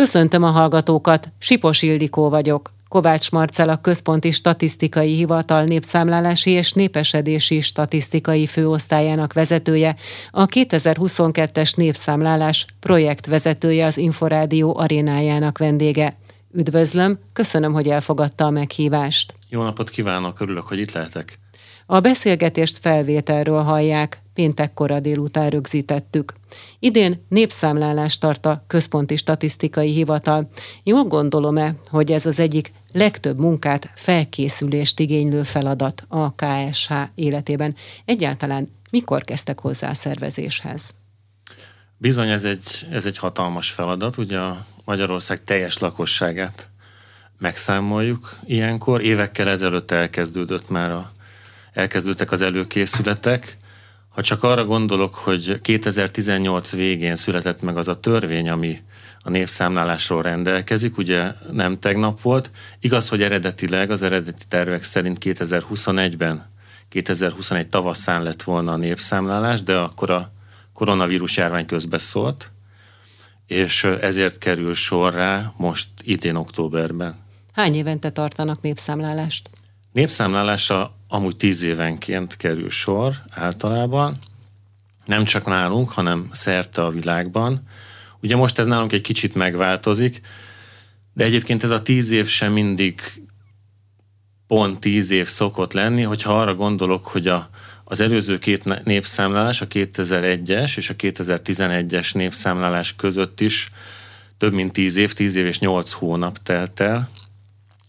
[0.00, 2.72] Köszöntöm a hallgatókat, Sipos Ildikó vagyok.
[2.88, 9.96] Kovács Marcel a Központi Statisztikai Hivatal népszámlálási és népesedési statisztikai főosztályának vezetője,
[10.30, 16.16] a 2022-es népszámlálás projektvezetője az Inforádió arénájának vendége.
[16.52, 19.34] Üdvözlöm, köszönöm, hogy elfogadta a meghívást.
[19.48, 21.39] Jó napot kívánok, örülök, hogy itt lehetek.
[21.92, 26.34] A beszélgetést felvételről hallják, péntek kora délután rögzítettük.
[26.78, 30.50] Idén népszámlálást tart a Központi Statisztikai Hivatal.
[30.82, 37.74] Jól gondolom-e, hogy ez az egyik legtöbb munkát, felkészülést igénylő feladat a KSH életében?
[38.04, 40.94] Egyáltalán mikor kezdtek hozzá a szervezéshez?
[41.96, 44.16] Bizony, ez egy, ez egy hatalmas feladat.
[44.16, 46.70] Ugye a Magyarország teljes lakosságát
[47.38, 49.02] megszámoljuk ilyenkor.
[49.02, 51.10] Évekkel ezelőtt elkezdődött már a
[51.72, 53.56] elkezdődtek az előkészületek.
[54.08, 58.82] Ha csak arra gondolok, hogy 2018 végén született meg az a törvény, ami
[59.22, 62.50] a népszámlálásról rendelkezik, ugye nem tegnap volt.
[62.80, 66.50] Igaz, hogy eredetileg az eredeti tervek szerint 2021-ben,
[66.88, 70.32] 2021 tavaszán lett volna a népszámlálás, de akkor a
[70.72, 72.50] koronavírus járvány közbeszólt,
[73.46, 77.18] és ezért kerül sorra most idén októberben.
[77.52, 79.50] Hány évente tartanak népszámlálást?
[79.92, 84.18] Népszámlálásra amúgy tíz évenként kerül sor általában,
[85.04, 87.62] nem csak nálunk, hanem szerte a világban.
[88.22, 90.20] Ugye most ez nálunk egy kicsit megváltozik,
[91.12, 93.00] de egyébként ez a tíz év sem mindig
[94.46, 97.50] pont tíz év szokott lenni, hogyha arra gondolok, hogy a,
[97.84, 103.68] az előző két népszámlálás, a 2001-es és a 2011-es népszámlálás között is
[104.38, 107.08] több mint tíz év, tíz év és nyolc hónap telt el,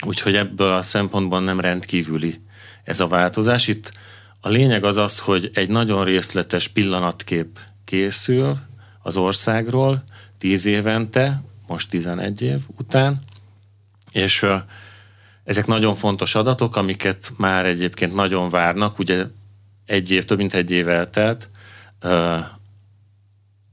[0.01, 2.39] úgyhogy ebből a szempontból nem rendkívüli
[2.83, 3.67] ez a változás.
[3.67, 3.91] Itt
[4.39, 8.57] a lényeg az az, hogy egy nagyon részletes pillanatkép készül
[9.01, 10.03] az országról
[10.37, 13.23] tíz évente, most 11 év után,
[14.11, 14.45] és
[15.43, 19.25] ezek nagyon fontos adatok, amiket már egyébként nagyon várnak, ugye
[19.85, 21.49] egy év, több mint egy év eltelt,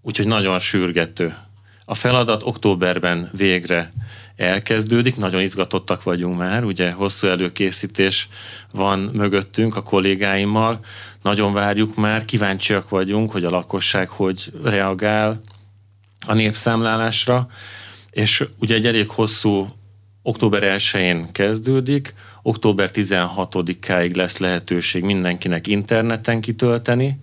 [0.03, 1.37] úgyhogy nagyon sürgető.
[1.91, 3.88] A feladat októberben végre
[4.37, 8.28] elkezdődik, nagyon izgatottak vagyunk már, ugye hosszú előkészítés
[8.72, 10.81] van mögöttünk a kollégáimmal,
[11.22, 15.41] nagyon várjuk már, kíváncsiak vagyunk, hogy a lakosság hogy reagál
[16.27, 17.48] a népszámlálásra,
[18.10, 19.66] és ugye egy elég hosszú
[20.22, 27.19] október 1-én kezdődik, október 16-áig lesz lehetőség mindenkinek interneten kitölteni,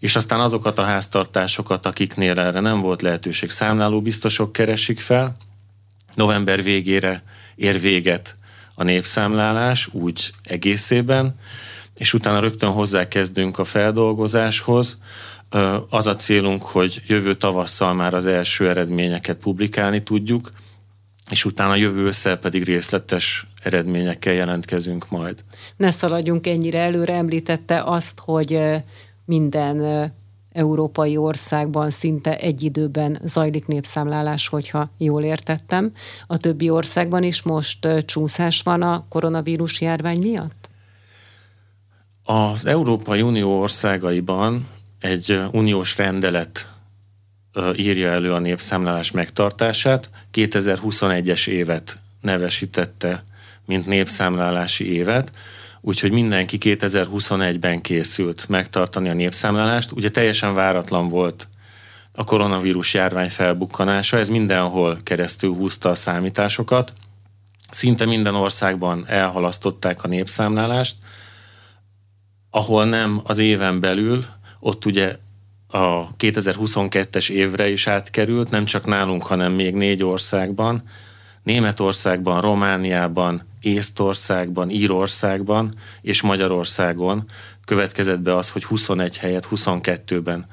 [0.00, 5.36] és aztán azokat a háztartásokat, akiknél erre nem volt lehetőség, számláló biztosok keresik fel,
[6.14, 7.22] november végére
[7.54, 8.36] ér véget
[8.74, 11.34] a népszámlálás úgy egészében,
[11.96, 15.02] és utána rögtön hozzákezdünk a feldolgozáshoz.
[15.88, 20.52] Az a célunk, hogy jövő tavasszal már az első eredményeket publikálni tudjuk,
[21.30, 25.44] és utána jövő ősszel pedig részletes eredményekkel jelentkezünk majd.
[25.76, 28.60] Ne szaladjunk ennyire előre, említette azt, hogy
[29.30, 30.12] minden
[30.52, 35.90] európai országban szinte egy időben zajlik népszámlálás, hogyha jól értettem.
[36.26, 40.68] A többi országban is most csúszás van a koronavírus járvány miatt?
[42.24, 44.68] Az Európai Unió országaiban
[45.00, 46.68] egy uniós rendelet
[47.76, 50.10] írja elő a népszámlálás megtartását.
[50.32, 53.24] 2021-es évet nevesítette,
[53.66, 55.32] mint népszámlálási évet
[55.80, 59.92] úgyhogy mindenki 2021-ben készült megtartani a népszámlálást.
[59.92, 61.48] Ugye teljesen váratlan volt
[62.12, 66.92] a koronavírus járvány felbukkanása, ez mindenhol keresztül húzta a számításokat.
[67.70, 70.96] Szinte minden országban elhalasztották a népszámlálást,
[72.50, 74.24] ahol nem az éven belül,
[74.60, 75.16] ott ugye
[75.68, 80.82] a 2022-es évre is átkerült, nem csak nálunk, hanem még négy országban,
[81.50, 87.24] Németországban, Romániában, Észtországban, Írországban és Magyarországon
[87.64, 90.46] következett be az, hogy 21 helyet 22-ben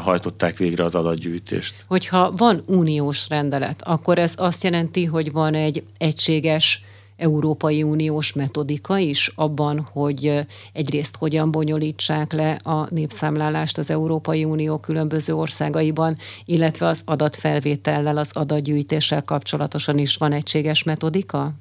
[0.00, 1.74] hajtották végre az adatgyűjtést.
[1.86, 6.82] Hogyha van uniós rendelet, akkor ez azt jelenti, hogy van egy egységes
[7.20, 14.78] Európai Uniós metodika is abban, hogy egyrészt hogyan bonyolítsák le a népszámlálást az Európai Unió
[14.78, 21.52] különböző országaiban, illetve az adatfelvétellel, az adatgyűjtéssel kapcsolatosan is van egységes metodika?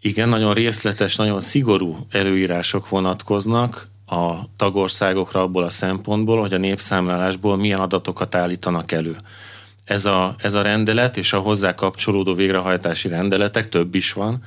[0.00, 7.56] Igen, nagyon részletes, nagyon szigorú előírások vonatkoznak a tagországokra abból a szempontból, hogy a népszámlálásból
[7.56, 9.16] milyen adatokat állítanak elő.
[9.84, 14.42] Ez a, ez a rendelet és a hozzá kapcsolódó végrehajtási rendeletek, több is van,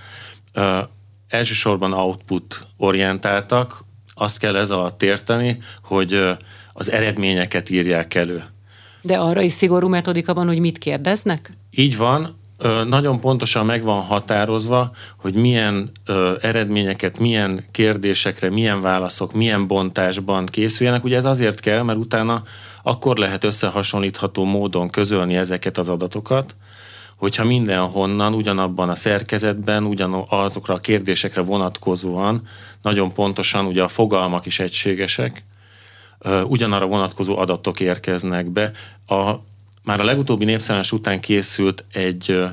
[0.54, 0.80] ö,
[1.28, 6.38] elsősorban output orientáltak, azt kell ez alatt érteni, hogy
[6.74, 8.44] az eredményeket írják elő.
[9.02, 11.52] De arra is szigorú metodika van, hogy mit kérdeznek?
[11.72, 12.37] Így van,
[12.88, 20.46] nagyon pontosan meg van határozva, hogy milyen ö, eredményeket, milyen kérdésekre, milyen válaszok, milyen bontásban
[20.46, 21.04] készüljenek.
[21.04, 22.44] Ugye ez azért kell, mert utána
[22.84, 26.56] akkor lehet összehasonlítható módon közölni ezeket az adatokat,
[27.18, 32.42] hogyha mindenhonnan ugyanabban a szerkezetben, ugyanazokra a kérdésekre vonatkozóan
[32.82, 35.44] nagyon pontosan ugye a fogalmak is egységesek,
[36.44, 38.72] ugyanarra vonatkozó adatok érkeznek be.
[39.08, 39.34] A,
[39.88, 42.44] már a legutóbbi népszámlás után készült egy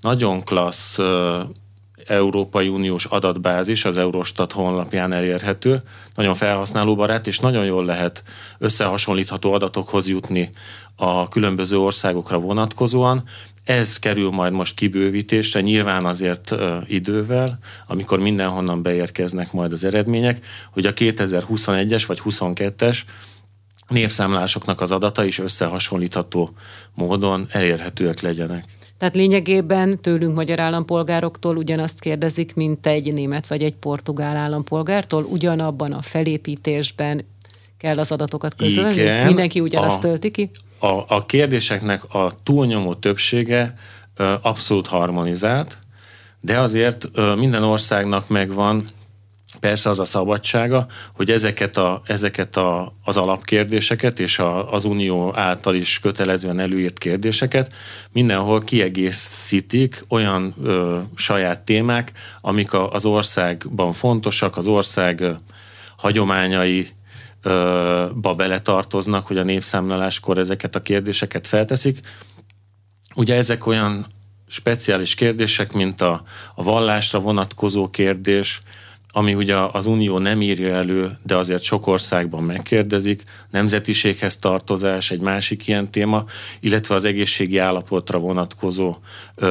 [0.00, 0.98] nagyon klassz
[2.06, 5.82] Európai Uniós adatbázis az Eurostat honlapján elérhető,
[6.14, 8.22] nagyon felhasználóbarát, és nagyon jól lehet
[8.58, 10.50] összehasonlítható adatokhoz jutni
[10.96, 13.22] a különböző országokra vonatkozóan.
[13.64, 16.54] Ez kerül majd most kibővítésre, nyilván azért
[16.86, 22.98] idővel, amikor mindenhonnan beérkeznek majd az eredmények, hogy a 2021-es vagy 22-es
[23.94, 26.50] népszámlásoknak az adata is összehasonlítható
[26.94, 28.64] módon elérhetőek legyenek.
[28.98, 35.92] Tehát lényegében tőlünk magyar állampolgároktól ugyanazt kérdezik, mint egy német vagy egy portugál állampolgártól, ugyanabban
[35.92, 37.24] a felépítésben
[37.78, 38.92] kell az adatokat közölni?
[38.92, 40.50] Igen, Mindenki ugyanazt a, tölti ki?
[40.78, 43.74] A, a kérdéseknek a túlnyomó többsége
[44.42, 45.78] abszolút harmonizált,
[46.40, 48.90] de azért minden országnak megvan
[49.60, 55.32] persze az a szabadsága, hogy ezeket, a, ezeket a, az alapkérdéseket és a, az unió
[55.36, 57.72] által is kötelezően előírt kérdéseket
[58.12, 65.32] mindenhol kiegészítik olyan ö, saját témák, amik a, az országban fontosak, az ország ö,
[65.96, 66.88] hagyományai,
[68.14, 71.98] ba beletartoznak, hogy a népszámláláskor ezeket a kérdéseket felteszik.
[73.14, 74.06] Ugye ezek olyan
[74.46, 76.22] speciális kérdések, mint a,
[76.54, 78.60] a vallásra vonatkozó kérdés,
[79.16, 85.20] ami ugye az Unió nem írja elő, de azért sok országban megkérdezik, nemzetiséghez tartozás egy
[85.20, 86.24] másik ilyen téma,
[86.60, 88.96] illetve az egészségi állapotra vonatkozó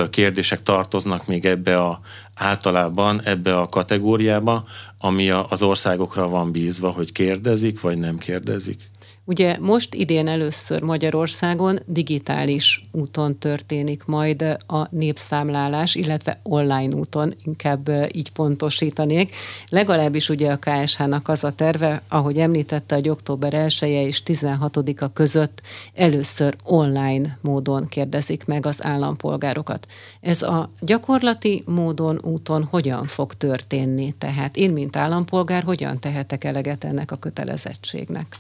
[0.10, 2.00] kérdések tartoznak még ebbe a
[2.36, 4.66] általában ebbe a kategóriába,
[4.98, 8.90] ami az országokra van bízva, hogy kérdezik vagy nem kérdezik.
[9.26, 17.90] Ugye most idén először Magyarországon digitális úton történik majd a népszámlálás, illetve online úton, inkább
[18.12, 19.36] így pontosítanék.
[19.70, 25.14] Legalábbis ugye a KSH-nak az a terve, ahogy említette, hogy október 1 -e és 16-a
[25.14, 25.62] között
[25.94, 29.88] először online módon kérdezik meg az állampolgárokat.
[30.22, 34.14] Ez a gyakorlati módon, úton hogyan fog történni?
[34.18, 38.36] Tehát én, mint állampolgár, hogyan tehetek eleget ennek a kötelezettségnek?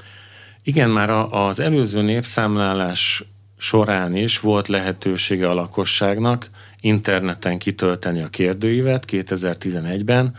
[0.63, 3.23] Igen, már az előző népszámlálás
[3.57, 6.49] során is volt lehetősége a lakosságnak
[6.79, 10.35] interneten kitölteni a kérdőívet 2011-ben.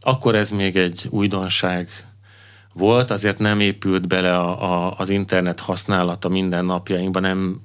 [0.00, 1.88] Akkor ez még egy újdonság
[2.74, 7.60] volt, azért nem épült bele a, a, az internet használata minden napjainkban, nem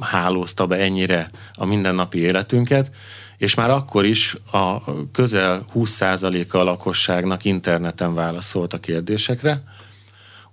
[0.00, 2.90] hálózta be ennyire a mindennapi életünket,
[3.36, 4.82] és már akkor is a
[5.12, 9.62] közel 20%-a a lakosságnak interneten válaszolt a kérdésekre.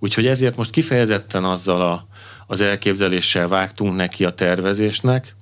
[0.03, 2.07] Úgyhogy ezért most kifejezetten azzal a,
[2.47, 5.35] az elképzeléssel vágtunk neki a tervezésnek,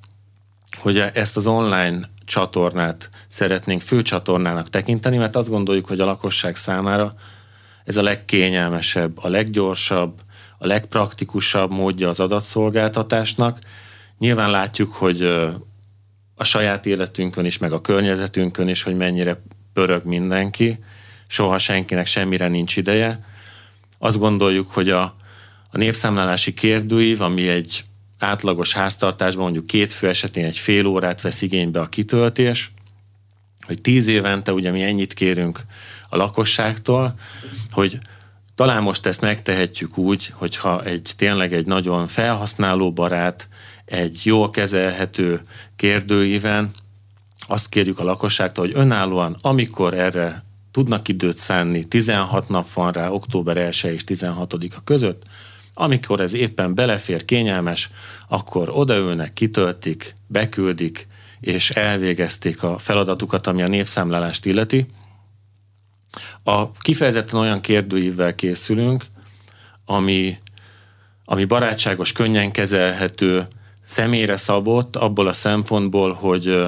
[0.78, 7.14] hogy ezt az online csatornát szeretnénk főcsatornának tekinteni, mert azt gondoljuk, hogy a lakosság számára
[7.86, 10.20] ez a legkényelmesebb, a leggyorsabb,
[10.58, 13.60] a legpraktikusabb módja az adatszolgáltatásnak.
[14.18, 15.22] Nyilván látjuk, hogy
[16.36, 19.42] a saját életünkön is, meg a környezetünkön is, hogy mennyire
[19.74, 20.80] pörög mindenki,
[21.28, 23.30] soha senkinek semmire nincs ideje,
[24.04, 25.16] azt gondoljuk, hogy a,
[25.70, 27.84] a népszámlálási kérdőív, ami egy
[28.20, 32.72] átlagos háztartásban mondjuk két fő esetén egy fél órát vesz igénybe a kitöltés,
[33.66, 35.60] hogy tíz évente ugye mi ennyit kérünk
[36.10, 37.14] a lakosságtól,
[37.72, 38.00] hogy
[38.56, 43.48] talán most ezt megtehetjük úgy, hogyha egy tényleg egy nagyon felhasználóbarát,
[43.86, 45.42] egy jól kezelhető
[45.76, 46.72] kérdőíven
[47.48, 53.10] azt kérjük a lakosságtól, hogy önállóan, amikor erre tudnak időt szánni, 16 nap van rá,
[53.10, 55.24] október 1 és 16-a között,
[55.74, 57.90] amikor ez éppen belefér, kényelmes,
[58.28, 61.08] akkor odaülnek, kitöltik, beküldik,
[61.40, 64.86] és elvégezték a feladatukat, ami a népszámlálást illeti.
[66.44, 69.06] A kifejezetten olyan kérdőívvel készülünk,
[69.86, 70.38] ami,
[71.26, 73.48] ami barátságos, könnyen kezelhető,
[73.84, 76.68] személyre szabott, abból a szempontból, hogy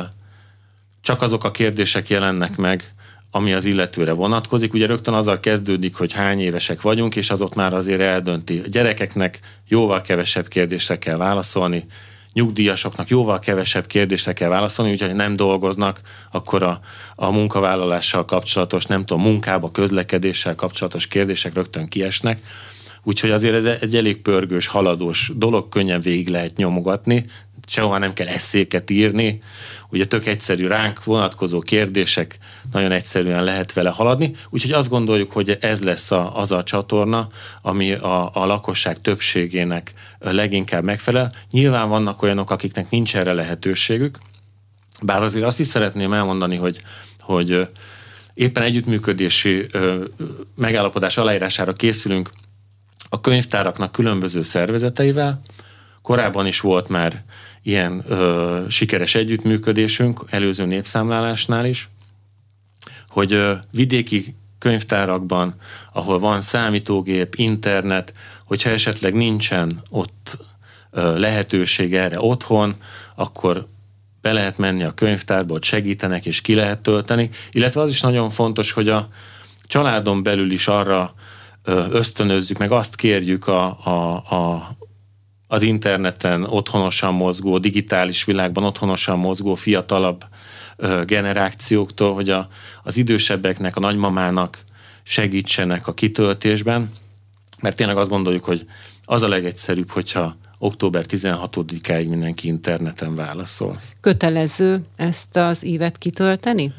[1.01, 2.93] csak azok a kérdések jelennek meg,
[3.35, 4.73] ami az illetőre vonatkozik.
[4.73, 8.61] Ugye rögtön azzal kezdődik, hogy hány évesek vagyunk, és az ott már azért eldönti.
[8.65, 11.85] A gyerekeknek jóval kevesebb kérdésre kell válaszolni,
[12.33, 16.79] nyugdíjasoknak jóval kevesebb kérdésre kell válaszolni, úgyhogy nem dolgoznak, akkor a,
[17.15, 22.39] a munkavállalással kapcsolatos, nem tudom, munkába, közlekedéssel kapcsolatos kérdések rögtön kiesnek.
[23.03, 27.25] Úgyhogy azért ez egy elég pörgős, haladós dolog, könnyen végig lehet nyomogatni,
[27.67, 29.39] sehová nem kell eszéket írni,
[29.89, 32.37] ugye tök egyszerű ránk vonatkozó kérdések,
[32.71, 37.27] nagyon egyszerűen lehet vele haladni, úgyhogy azt gondoljuk, hogy ez lesz a, az a csatorna,
[37.61, 41.33] ami a, a lakosság többségének leginkább megfelel.
[41.51, 44.17] Nyilván vannak olyanok, akiknek nincs erre lehetőségük,
[45.01, 46.81] bár azért azt is szeretném elmondani, hogy,
[47.19, 47.67] hogy
[48.33, 49.65] éppen együttműködési
[50.55, 52.29] megállapodás aláírására készülünk
[53.09, 55.41] a könyvtáraknak különböző szervezeteivel.
[56.03, 57.23] Korábban is volt már
[57.61, 61.89] ilyen ö, sikeres együttműködésünk, előző népszámlálásnál is,
[63.07, 65.55] hogy ö, vidéki könyvtárakban,
[65.93, 68.13] ahol van számítógép, internet,
[68.45, 70.37] hogyha esetleg nincsen ott
[70.91, 72.75] ö, lehetőség erre otthon,
[73.15, 73.67] akkor
[74.21, 78.29] be lehet menni a könyvtárba, ott segítenek és ki lehet tölteni, illetve az is nagyon
[78.29, 79.09] fontos, hogy a
[79.67, 81.13] családon belül is arra
[81.91, 84.75] ösztönözzük, meg azt kérjük a, a, a,
[85.53, 90.25] az interneten otthonosan mozgó, digitális világban otthonosan mozgó fiatalabb
[91.05, 92.47] generációktól, hogy a,
[92.83, 94.57] az idősebbeknek, a nagymamának
[95.03, 96.91] segítsenek a kitöltésben,
[97.61, 98.65] mert tényleg azt gondoljuk, hogy
[99.05, 103.81] az a legegyszerűbb, hogyha október 16-áig mindenki interneten válaszol.
[104.01, 106.73] Kötelező ezt az évet kitölteni?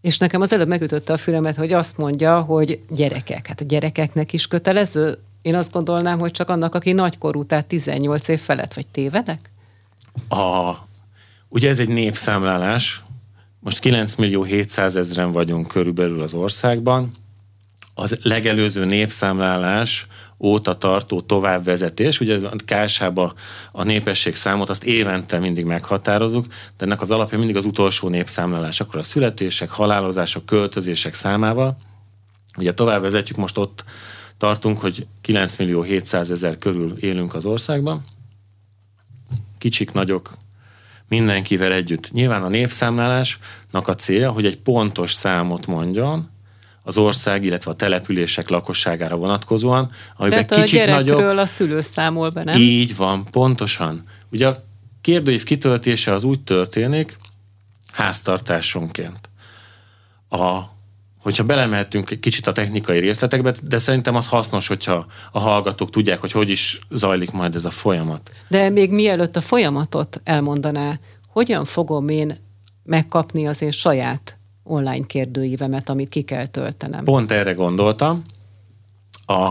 [0.00, 3.46] És nekem az előbb megütötte a fülemet, hogy azt mondja, hogy gyerekek.
[3.46, 5.18] Hát a gyerekeknek is kötelező?
[5.46, 9.50] Én azt gondolnám, hogy csak annak, aki nagykorú, tehát 18 év felett, vagy tévedek?
[10.28, 10.72] A,
[11.48, 13.02] ugye ez egy népszámlálás,
[13.60, 17.16] most 9 millió 700 ezeren vagyunk körülbelül az országban.
[17.94, 20.06] Az legelőző népszámlálás
[20.38, 22.20] óta tartó továbbvezetés.
[22.20, 23.34] Ugye a KSH-ba
[23.72, 28.80] a népesség számot azt évente mindig meghatározunk, de ennek az alapja mindig az utolsó népszámlálás,
[28.80, 31.76] akkor a születések, halálozások, költözések számával.
[32.58, 33.84] Ugye tovább vezetjük, most ott
[34.38, 38.04] tartunk, hogy 9 millió 700 ezer körül élünk az országban.
[39.58, 40.36] Kicsik, nagyok,
[41.08, 42.10] mindenkivel együtt.
[42.12, 46.30] Nyilván a népszámlálásnak a célja, hogy egy pontos számot mondjon,
[46.86, 51.38] az ország, illetve a települések lakosságára vonatkozóan, amiben Tehát kicsit a nagyobb...
[51.38, 52.56] a szülő számol be, nem?
[52.58, 54.02] Így van, pontosan.
[54.30, 54.64] Ugye a
[55.00, 57.18] kérdőív kitöltése az úgy történik,
[57.92, 59.28] háztartásonként.
[60.28, 60.60] A,
[61.26, 66.20] hogyha belemehetünk egy kicsit a technikai részletekbe, de szerintem az hasznos, hogyha a hallgatók tudják,
[66.20, 68.30] hogy hogy is zajlik majd ez a folyamat.
[68.48, 72.38] De még mielőtt a folyamatot elmondaná, hogyan fogom én
[72.82, 77.04] megkapni az én saját online kérdőívemet, amit ki kell töltenem.
[77.04, 78.24] Pont erre gondoltam.
[79.26, 79.50] A,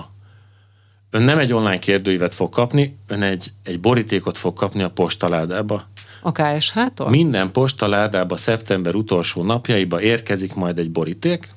[1.09, 5.83] ön nem egy online kérdőívet fog kapni, ön egy, egy borítékot fog kapni a postaládába.
[6.21, 7.09] A KSH-tól?
[7.09, 11.53] Minden postaládába szeptember utolsó napjaiba érkezik majd egy boríték.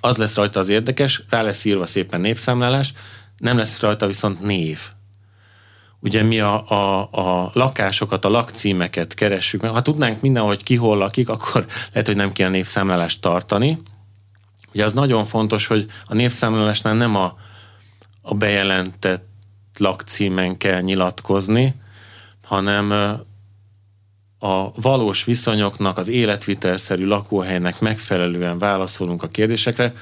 [0.00, 2.92] Az lesz rajta az érdekes, rá lesz írva szépen népszámlálás,
[3.36, 4.78] nem lesz rajta viszont név
[6.00, 9.70] ugye mi a, a, a lakásokat, a lakcímeket keressük meg.
[9.70, 13.78] Ha tudnánk mindenhogy ki hol lakik, akkor lehet, hogy nem kell népszámlálást tartani.
[14.72, 17.36] Ugye az nagyon fontos, hogy a népszámlálásnál nem a,
[18.22, 19.26] a bejelentett
[19.78, 21.74] lakcímen kell nyilatkozni,
[22.44, 23.16] hanem
[24.38, 29.92] a valós viszonyoknak, az életvitelszerű lakóhelynek megfelelően válaszolunk a kérdésekre,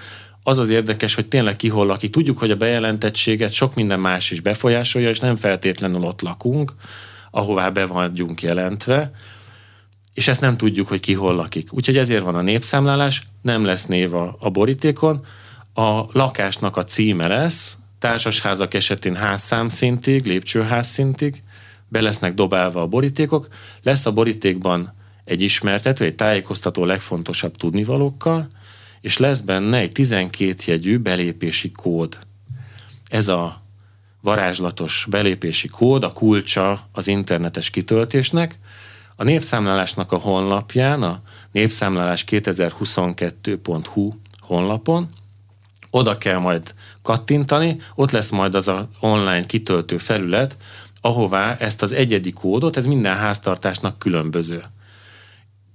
[0.43, 2.11] az az érdekes, hogy tényleg ki hol lakik.
[2.11, 6.73] Tudjuk, hogy a bejelentettséget sok minden más is befolyásolja, és nem feltétlenül ott lakunk,
[7.31, 9.11] ahová be vagyunk jelentve,
[10.15, 11.73] és ezt nem tudjuk, hogy ki hol lakik.
[11.73, 15.25] Úgyhogy ezért van a népszámlálás, nem lesz név a, a borítékon,
[15.75, 21.43] a lakásnak a címe lesz, társasházak esetén házszám szintig, lépcsőház szintig,
[21.97, 23.49] be lesznek dobálva a borítékok,
[23.83, 24.93] lesz a borítékban
[25.25, 28.49] egy ismertető, egy tájékoztató legfontosabb tudnivalókkal,
[29.01, 32.19] és lesz benne egy 12 jegyű belépési kód.
[33.09, 33.63] Ez a
[34.23, 38.59] varázslatos belépési kód, a kulcsa az internetes kitöltésnek.
[39.17, 41.21] A népszámlálásnak a honlapján, a
[41.53, 45.09] népszámlálás2022.hu honlapon,
[45.91, 50.57] oda kell majd kattintani, ott lesz majd az a online kitöltő felület,
[51.07, 54.63] ahová ezt az egyedi kódot, ez minden háztartásnak különböző.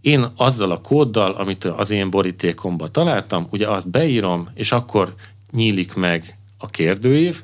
[0.02, 5.16] Én azzal a kóddal, amit az én borítékomba találtam, ugye azt beírom, és akkor
[5.52, 7.42] nyílik meg a kérdőív,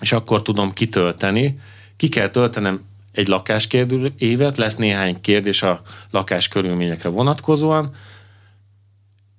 [0.00, 1.58] és akkor tudom kitölteni.
[1.96, 7.94] Ki kell töltenem egy lakáskérdőívet, lesz néhány kérdés a lakás körülményekre vonatkozóan.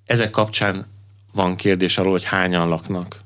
[0.06, 0.86] Ezek kapcsán
[1.34, 3.22] van kérdés arról, hogy hányan laknak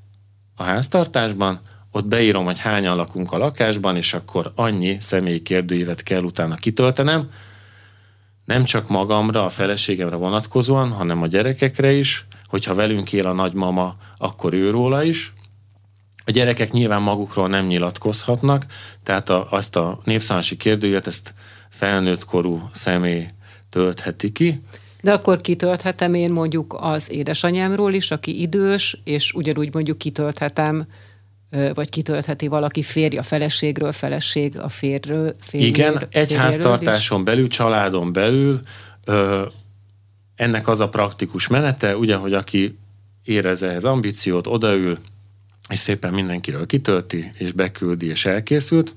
[0.56, 1.60] a háztartásban,
[1.96, 7.30] ott beírom, hogy hányan lakunk a lakásban, és akkor annyi személyi kérdőívet kell utána kitöltenem,
[8.46, 13.96] nem csak magamra, a feleségemre vonatkozóan, hanem a gyerekekre is, hogyha velünk él a nagymama,
[14.18, 15.34] akkor őróla is,
[16.26, 18.66] A gyerekek nyilván magukról nem nyilatkozhatnak,
[19.04, 21.34] tehát a, azt a népszámolási kérdőjét, ezt
[21.70, 23.28] felnőtt korú személy
[23.70, 24.60] töltheti ki.
[25.02, 30.88] De akkor kitölthetem én mondjuk az édesanyámról is, aki idős, és ugyanúgy mondjuk kitölthetem
[31.74, 35.36] vagy kitöltheti valaki férj a feleségről, feleség a férről.
[35.52, 38.62] Igen, egy háztartáson belül, családon belül
[39.06, 39.46] ö,
[40.36, 42.78] ennek az a praktikus menete, ugye, hogy aki
[43.24, 44.98] érez ehhez ambíciót, odaül,
[45.70, 48.96] és szépen mindenkiről kitölti, és beküldi, és elkészült.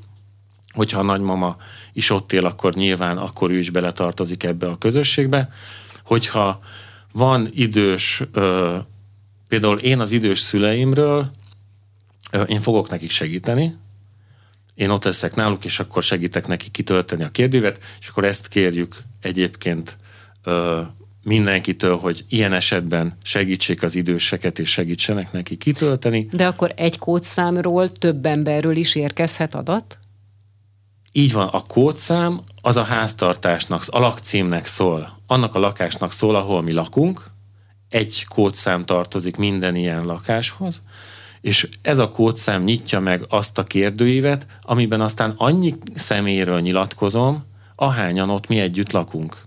[0.73, 1.57] Hogyha a nagymama
[1.93, 5.49] is ott él, akkor nyilván akkor ő is beletartozik ebbe a közösségbe.
[6.05, 6.61] Hogyha
[7.13, 8.77] van idős, ö,
[9.49, 11.31] például én az idős szüleimről,
[12.47, 13.77] én fogok nekik segíteni,
[14.75, 19.03] én ott leszek náluk, és akkor segítek neki kitölteni a kérdővet, és akkor ezt kérjük
[19.21, 19.97] egyébként
[20.45, 20.83] ö,
[21.23, 26.29] mindenkitől, hogy ilyen esetben segítsék az időseket, és segítsenek neki kitölteni.
[26.33, 29.99] De akkor egy kódszámról több emberről is érkezhet adat?
[31.13, 36.63] Így van, a kódszám az a háztartásnak, az alakcímnek szól, annak a lakásnak szól, ahol
[36.63, 37.25] mi lakunk,
[37.89, 40.83] egy kódszám tartozik minden ilyen lakáshoz,
[41.41, 48.31] és ez a kódszám nyitja meg azt a kérdőívet, amiben aztán annyi személyről nyilatkozom, ahányan
[48.31, 49.45] ott mi együtt lakunk.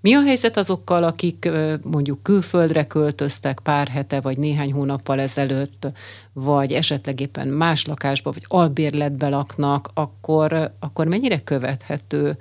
[0.00, 1.48] Mi a helyzet azokkal, akik
[1.82, 5.88] mondjuk külföldre költöztek pár hete, vagy néhány hónappal ezelőtt,
[6.32, 12.36] vagy esetleg éppen más lakásba, vagy albérletbe laknak, akkor, akkor mennyire követhető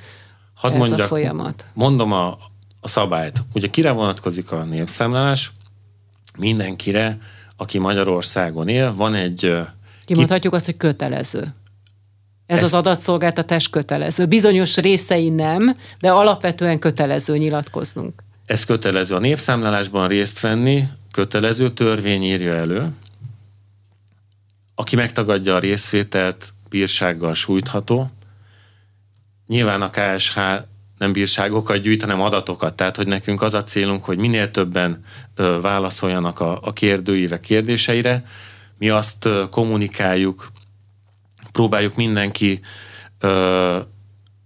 [0.55, 1.65] Hadd ez mondjak, a folyamat?
[1.73, 2.37] Mondom a,
[2.79, 3.43] a szabályt.
[3.53, 5.51] Ugye kire vonatkozik a népszámlálás?
[6.37, 7.17] Mindenkire,
[7.57, 9.57] aki Magyarországon él, van egy...
[10.05, 10.57] Kimondhatjuk ki...
[10.57, 11.53] azt, hogy kötelező.
[12.45, 12.63] Ez Ezt...
[12.63, 14.25] az adatszolgáltatás kötelező.
[14.25, 18.23] Bizonyos részei nem, de alapvetően kötelező nyilatkoznunk.
[18.45, 19.15] Ez kötelező.
[19.15, 22.93] A népszámlálásban részt venni kötelező törvény írja elő.
[24.75, 28.09] Aki megtagadja a részvételt, bírsággal sújtható.
[29.47, 30.39] Nyilván a KSH
[30.97, 32.75] nem bírságokat gyűjt, hanem adatokat.
[32.75, 35.03] Tehát, hogy nekünk az a célunk, hogy minél többen
[35.61, 38.25] válaszoljanak a, a kérdőívek kérdéseire.
[38.77, 40.51] Mi azt kommunikáljuk
[41.51, 42.59] próbáljuk mindenki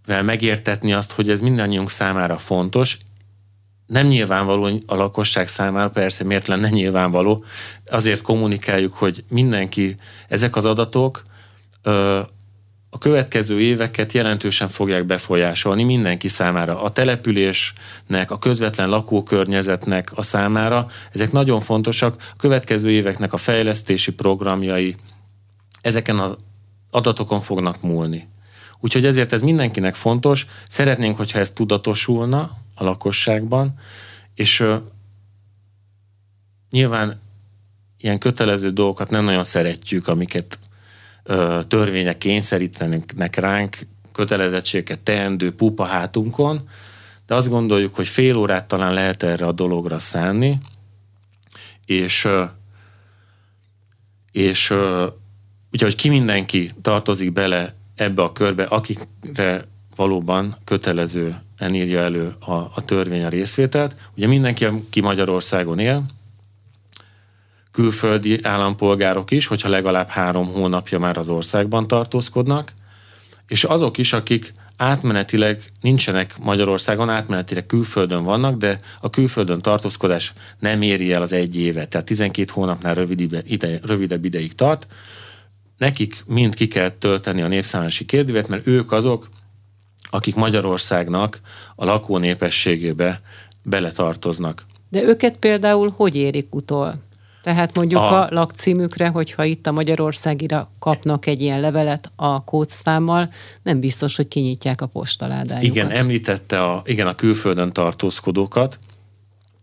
[0.05, 2.97] megértetni azt, hogy ez mindannyiunk számára fontos,
[3.85, 7.43] nem nyilvánvaló a lakosság számára, persze miért lenne nyilvánvaló,
[7.85, 9.95] azért kommunikáljuk, hogy mindenki,
[10.27, 11.23] ezek az adatok
[12.89, 16.81] a következő éveket jelentősen fogják befolyásolni mindenki számára.
[16.81, 22.15] A településnek, a közvetlen lakókörnyezetnek a számára, ezek nagyon fontosak.
[22.19, 24.95] A következő éveknek a fejlesztési programjai,
[25.81, 26.35] ezeken a
[26.91, 28.27] adatokon fognak múlni.
[28.79, 30.47] Úgyhogy ezért ez mindenkinek fontos.
[30.67, 33.73] Szeretnénk, hogyha ez tudatosulna a lakosságban,
[34.33, 34.81] és uh,
[36.69, 37.21] nyilván
[37.97, 40.59] ilyen kötelező dolgokat nem nagyon szeretjük, amiket
[41.67, 43.77] törvények kényszerítenek ránk,
[44.11, 46.69] kötelezettségeket teendő pupa hátunkon,
[47.25, 50.59] de azt gondoljuk, hogy fél órát talán lehet erre a dologra szánni,
[51.85, 52.27] és,
[54.31, 54.73] és
[55.71, 62.85] Úgyhogy ki mindenki tartozik bele ebbe a körbe, akikre valóban kötelező írja elő a, a
[62.85, 63.95] törvény a részvételt.
[64.15, 66.05] Ugye mindenki, aki Magyarországon él,
[67.79, 72.71] külföldi állampolgárok is, hogyha legalább három hónapja már az országban tartózkodnak,
[73.47, 80.81] és azok is, akik átmenetileg nincsenek Magyarországon, átmenetileg külföldön vannak, de a külföldön tartózkodás nem
[80.81, 84.87] éri el az egy évet, tehát 12 hónapnál rövidebb, ide, rövidebb ideig tart,
[85.77, 89.29] nekik mind ki kell tölteni a népszámlási kérdővet, mert ők azok,
[90.09, 91.39] akik Magyarországnak
[91.75, 93.21] a lakó népességébe
[93.63, 94.65] beletartoznak.
[94.89, 97.07] De őket például hogy érik utol?
[97.53, 103.29] Tehát mondjuk a, a lakcímükre, hogyha itt a Magyarországira kapnak egy ilyen levelet a kódszámmal,
[103.63, 105.63] nem biztos, hogy kinyitják a postaládájukat.
[105.63, 108.79] Igen, említette a, igen, a külföldön tartózkodókat.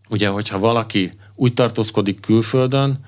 [0.09, 2.99] Ugye, hogyha valaki úgy tartózkodik külföldön,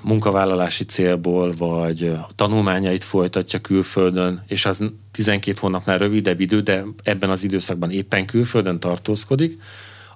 [0.00, 7.44] munkavállalási célból, vagy tanulmányait folytatja külföldön, és az 12 hónapnál rövidebb idő, de ebben az
[7.44, 9.58] időszakban éppen külföldön tartózkodik,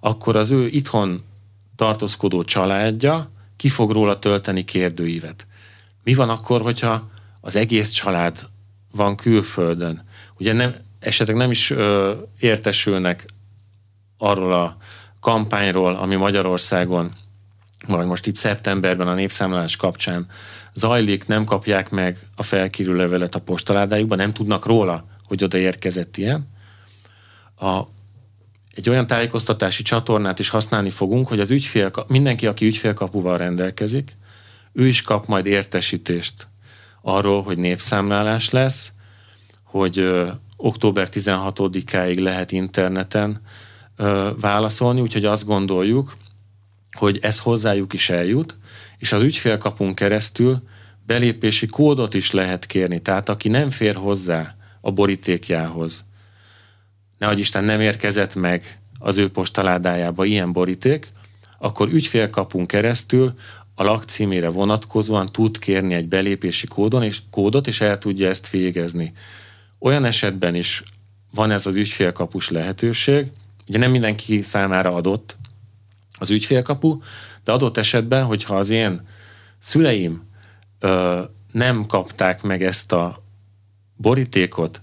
[0.01, 1.21] akkor az ő itthon
[1.81, 5.47] tartózkodó családja ki fog róla tölteni kérdőívet.
[6.05, 8.39] Mi van akkor, hogyha az egész család
[8.93, 10.05] van külföldön?
[10.39, 13.27] Ugye nem, esetleg nem is ö, értesülnek
[14.19, 14.77] arról a
[15.21, 17.15] kampányról, ami Magyarországon
[17.87, 20.27] vagy most itt szeptemberben a népszámlálás kapcsán
[20.75, 26.17] zajlik, nem kapják meg a felkérő levelet a postaládájukba, nem tudnak róla, hogy oda érkezett
[26.17, 26.49] ilyen.
[27.57, 27.81] A,
[28.75, 34.17] egy olyan tájékoztatási csatornát is használni fogunk, hogy az ügyfél, mindenki, aki ügyfélkapuval rendelkezik,
[34.73, 36.49] ő is kap majd értesítést
[37.03, 38.93] arról, hogy népszámlálás lesz,
[39.63, 43.41] hogy ö, október 16-áig lehet interneten
[43.97, 46.17] ö, válaszolni, úgyhogy azt gondoljuk,
[46.93, 48.57] hogy ez hozzájuk is eljut,
[48.99, 50.63] és az ügyfélkapunk keresztül
[51.07, 53.03] belépési kódot is lehet kérni.
[53.03, 56.05] Tehát aki nem fér hozzá a borítékjához,
[57.21, 61.09] nehogy Isten nem érkezett meg az ő postaládájába ilyen boríték,
[61.59, 63.35] akkor ügyfélkapunk keresztül
[63.75, 69.13] a lakcímére vonatkozóan tud kérni egy belépési kódon és, kódot, és el tudja ezt végezni.
[69.79, 70.83] Olyan esetben is
[71.35, 73.27] van ez az ügyfélkapus lehetőség,
[73.69, 75.37] ugye nem mindenki számára adott
[76.19, 76.99] az ügyfélkapu,
[77.45, 79.07] de adott esetben, hogyha az én
[79.59, 80.23] szüleim
[80.79, 81.21] ö,
[81.53, 83.23] nem kapták meg ezt a
[83.97, 84.83] borítékot,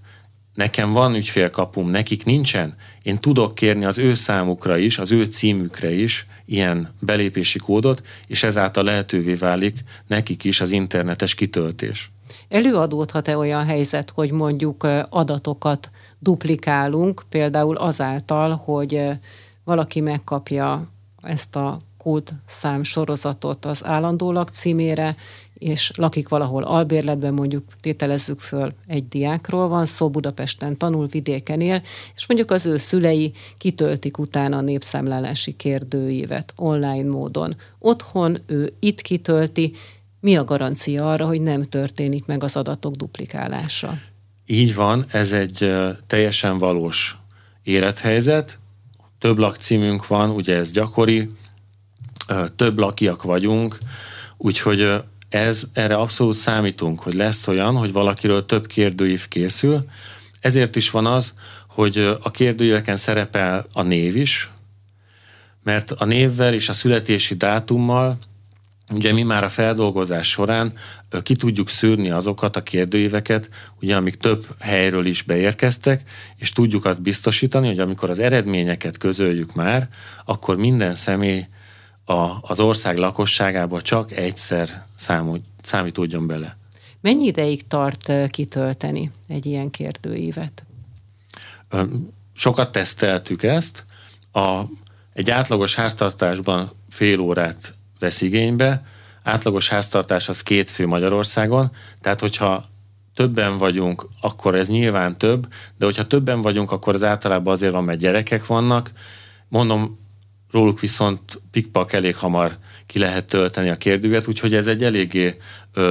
[0.57, 5.91] nekem van ügyfélkapum, nekik nincsen, én tudok kérni az ő számukra is, az ő címükre
[5.93, 12.11] is ilyen belépési kódot, és ezáltal lehetővé válik nekik is az internetes kitöltés.
[12.49, 15.89] Előadódhat-e olyan helyzet, hogy mondjuk adatokat
[16.19, 19.01] duplikálunk, például azáltal, hogy
[19.63, 20.91] valaki megkapja
[21.21, 25.15] ezt a kódszám sorozatot az állandó lakcímére,
[25.57, 31.81] és lakik valahol albérletben, mondjuk tételezzük föl egy diákról van szó, Budapesten tanul, vidéken él,
[32.15, 37.55] és mondjuk az ő szülei kitöltik utána a népszámlálási kérdőívet online módon.
[37.79, 39.73] Otthon ő itt kitölti,
[40.19, 43.93] mi a garancia arra, hogy nem történik meg az adatok duplikálása?
[44.45, 45.75] Így van, ez egy
[46.07, 47.17] teljesen valós
[47.63, 48.59] élethelyzet.
[49.19, 51.31] Több lakcímünk van, ugye ez gyakori,
[52.55, 53.77] több lakiak vagyunk,
[54.37, 54.93] úgyhogy
[55.29, 59.85] ez, erre abszolút számítunk, hogy lesz olyan, hogy valakiről több kérdőív készül.
[60.39, 61.33] Ezért is van az,
[61.67, 64.51] hogy a kérdőíveken szerepel a név is,
[65.63, 68.17] mert a névvel és a születési dátummal
[68.93, 70.73] Ugye mi már a feldolgozás során
[71.23, 73.49] ki tudjuk szűrni azokat a kérdőíveket,
[73.81, 76.03] ugye amik több helyről is beérkeztek,
[76.35, 79.89] és tudjuk azt biztosítani, hogy amikor az eredményeket közöljük már,
[80.25, 81.45] akkor minden személy
[82.09, 86.57] a, az ország lakosságába csak egyszer számú, számítódjon bele.
[87.01, 90.63] Mennyi ideig tart kitölteni egy ilyen kérdőívet?
[92.33, 93.85] Sokat teszteltük ezt.
[94.31, 94.61] A,
[95.13, 98.85] egy átlagos háztartásban fél órát vesz igénybe,
[99.23, 102.65] átlagos háztartás az két fő Magyarországon, tehát hogyha
[103.13, 107.83] többen vagyunk, akkor ez nyilván több, de hogyha többen vagyunk, akkor az általában azért van,
[107.83, 108.91] mert gyerekek vannak.
[109.47, 109.99] Mondom,
[110.51, 115.37] róluk viszont pikpak elég hamar ki lehet tölteni a kérdőget, úgyhogy ez egy eléggé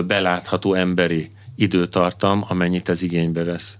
[0.06, 3.78] belátható emberi időtartam, amennyit ez igénybe vesz.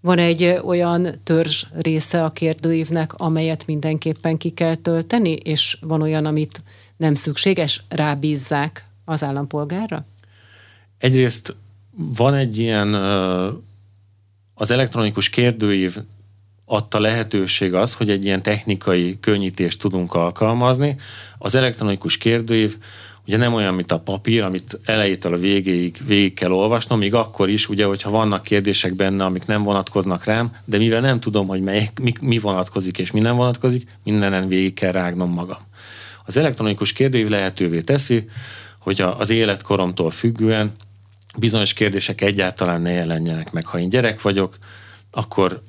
[0.00, 6.26] Van egy olyan törzs része a kérdőívnek, amelyet mindenképpen ki kell tölteni, és van olyan,
[6.26, 6.62] amit
[6.96, 10.06] nem szükséges, rábízzák az állampolgárra?
[10.98, 11.56] Egyrészt
[11.90, 12.94] van egy ilyen
[14.54, 15.96] az elektronikus kérdőív
[16.72, 20.96] adta lehetőség az, hogy egy ilyen technikai könnyítést tudunk alkalmazni.
[21.38, 22.76] Az elektronikus kérdőív
[23.26, 27.48] ugye nem olyan, mint a papír, amit elejétől a végéig végig kell olvasnom, még akkor
[27.48, 31.60] is, ugye, hogyha vannak kérdések benne, amik nem vonatkoznak rám, de mivel nem tudom, hogy
[31.60, 35.60] melyik, mi, mi vonatkozik és mi nem vonatkozik, mindenen végig kell rágnom magam.
[36.24, 38.28] Az elektronikus kérdőív lehetővé teszi,
[38.78, 40.72] hogy az életkoromtól függően
[41.36, 43.66] bizonyos kérdések egyáltalán ne jelenjenek meg.
[43.66, 44.56] Ha én gyerek vagyok,
[45.10, 45.62] akkor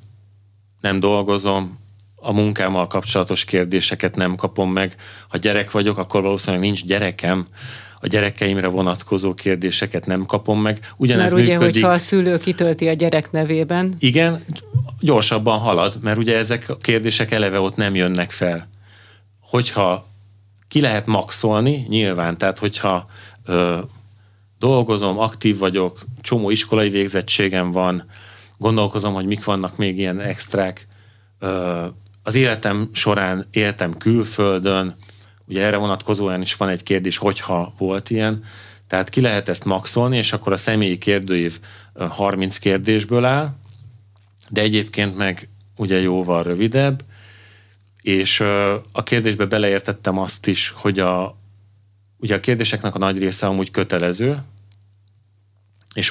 [0.84, 1.78] nem dolgozom,
[2.16, 4.96] a munkámmal kapcsolatos kérdéseket nem kapom meg.
[5.28, 7.46] Ha gyerek vagyok, akkor valószínűleg nincs gyerekem,
[8.00, 10.78] a gyerekeimre vonatkozó kérdéseket nem kapom meg.
[10.96, 11.74] Ugyanez mert ugye, működik.
[11.74, 13.94] hogyha a szülő kitölti a gyerek nevében.
[13.98, 14.44] Igen,
[15.00, 18.68] gyorsabban halad, mert ugye ezek a kérdések eleve ott nem jönnek fel.
[19.40, 20.06] Hogyha
[20.68, 23.06] ki lehet maxolni, nyilván, tehát hogyha
[23.44, 23.78] ö,
[24.58, 28.04] dolgozom, aktív vagyok, csomó iskolai végzettségem van,
[28.64, 30.86] gondolkozom, hogy mik vannak még ilyen extrák.
[32.22, 34.96] Az életem során éltem külföldön,
[35.46, 38.44] ugye erre vonatkozóan is van egy kérdés, hogyha volt ilyen,
[38.86, 41.60] tehát ki lehet ezt maxolni, és akkor a személyi kérdőív
[41.94, 43.54] 30 kérdésből áll,
[44.48, 47.04] de egyébként meg ugye jóval rövidebb,
[48.02, 48.40] és
[48.92, 51.36] a kérdésbe beleértettem azt is, hogy a,
[52.18, 54.42] ugye a kérdéseknek a nagy része amúgy kötelező,
[55.94, 56.10] és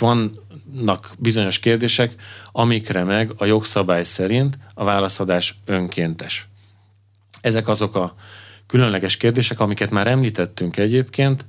[0.65, 2.13] vannak bizonyos kérdések,
[2.51, 6.47] amikre meg a jogszabály szerint a válaszadás önkéntes.
[7.41, 8.15] Ezek azok a
[8.67, 11.45] különleges kérdések, amiket már említettünk egyébként,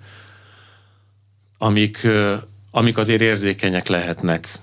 [1.59, 2.07] amik,
[2.70, 4.59] amik azért érzékenyek lehetnek,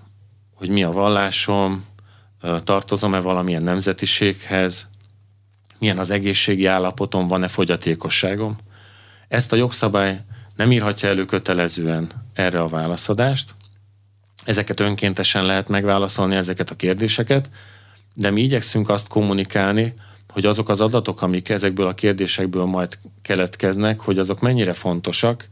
[0.54, 1.86] hogy mi a vallásom,
[2.64, 4.90] tartozom-e valamilyen nemzetiséghez,
[5.80, 8.58] milyen az egészségi állapotom, van-e fogyatékosságom.
[9.28, 10.22] Ezt a jogszabály
[10.56, 13.54] nem írhatja elő kötelezően erre a válaszadást.
[14.44, 17.50] Ezeket önkéntesen lehet megválaszolni, ezeket a kérdéseket,
[18.16, 19.94] de mi igyekszünk azt kommunikálni,
[20.30, 25.48] hogy azok az adatok, amik ezekből a kérdésekből majd keletkeznek, hogy azok mennyire fontosak,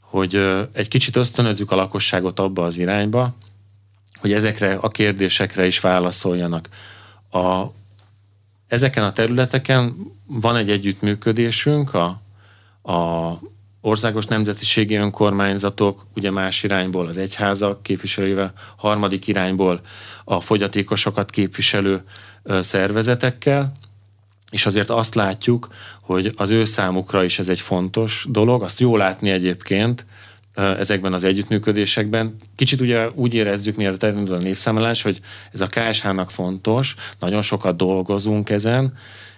[0.00, 0.34] hogy
[0.72, 3.34] egy kicsit ösztönözzük a lakosságot abba az irányba,
[4.18, 6.68] hogy ezekre a kérdésekre is válaszoljanak.
[7.30, 7.64] A,
[8.66, 9.96] ezeken a területeken
[10.26, 12.20] van egy együttműködésünk, a,
[12.92, 13.30] a
[13.86, 19.80] országos nemzetiségi önkormányzatok, ugye más irányból az egyházak képviselővel, harmadik irányból
[20.24, 22.02] a fogyatékosokat képviselő
[22.60, 23.72] szervezetekkel,
[24.50, 25.68] és azért azt látjuk,
[26.00, 30.06] hogy az ő számukra is ez egy fontos dolog, azt jó látni egyébként,
[30.54, 32.36] ezekben az együttműködésekben.
[32.56, 35.20] Kicsit ugye úgy érezzük, mielőtt elindul a népszámlálás, hogy
[35.52, 38.92] ez a KSH-nak fontos, nagyon sokat dolgozunk ezen,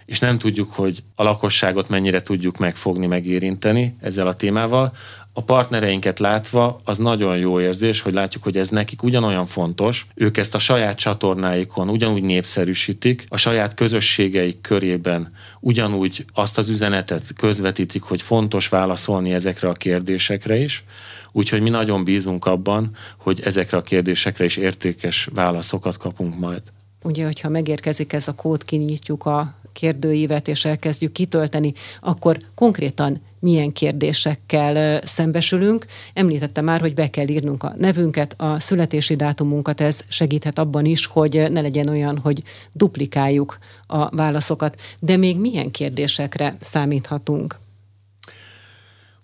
[0.09, 4.93] és nem tudjuk, hogy a lakosságot mennyire tudjuk megfogni, megérinteni ezzel a témával.
[5.33, 10.07] A partnereinket látva az nagyon jó érzés, hogy látjuk, hogy ez nekik ugyanolyan fontos.
[10.15, 17.23] Ők ezt a saját csatornáikon ugyanúgy népszerűsítik, a saját közösségeik körében ugyanúgy azt az üzenetet
[17.37, 20.85] közvetítik, hogy fontos válaszolni ezekre a kérdésekre is.
[21.33, 26.63] Úgyhogy mi nagyon bízunk abban, hogy ezekre a kérdésekre is értékes válaszokat kapunk majd.
[27.03, 33.73] Ugye, hogyha megérkezik ez a kód, kinyitjuk a kérdőívet, és elkezdjük kitölteni, akkor konkrétan milyen
[33.73, 35.87] kérdésekkel szembesülünk.
[36.15, 41.07] Említette már, hogy be kell írnunk a nevünket, a születési dátumunkat, ez segíthet abban is,
[41.07, 44.81] hogy ne legyen olyan, hogy duplikáljuk a válaszokat.
[45.01, 47.57] De még milyen kérdésekre számíthatunk?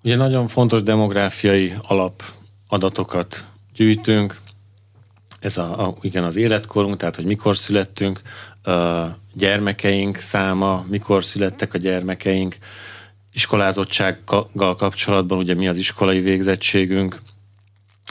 [0.04, 4.42] Ugye nagyon fontos demográfiai alapadatokat gyűjtünk,
[5.40, 8.20] ez a, a, igen, az életkorunk, tehát hogy mikor születtünk,
[9.32, 12.56] gyermekeink száma, mikor születtek a gyermekeink,
[13.32, 17.20] iskolázottsággal kapcsolatban, ugye mi az iskolai végzettségünk,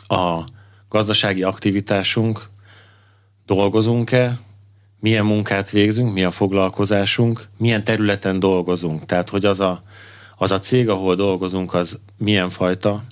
[0.08, 0.44] a
[0.90, 2.50] gazdasági aktivitásunk,
[3.46, 4.40] dolgozunk-e,
[5.00, 9.06] milyen munkát végzünk, mi a foglalkozásunk, milyen területen dolgozunk.
[9.06, 9.84] Tehát, hogy az a,
[10.38, 13.04] az a cég, ahol dolgozunk, az milyen fajta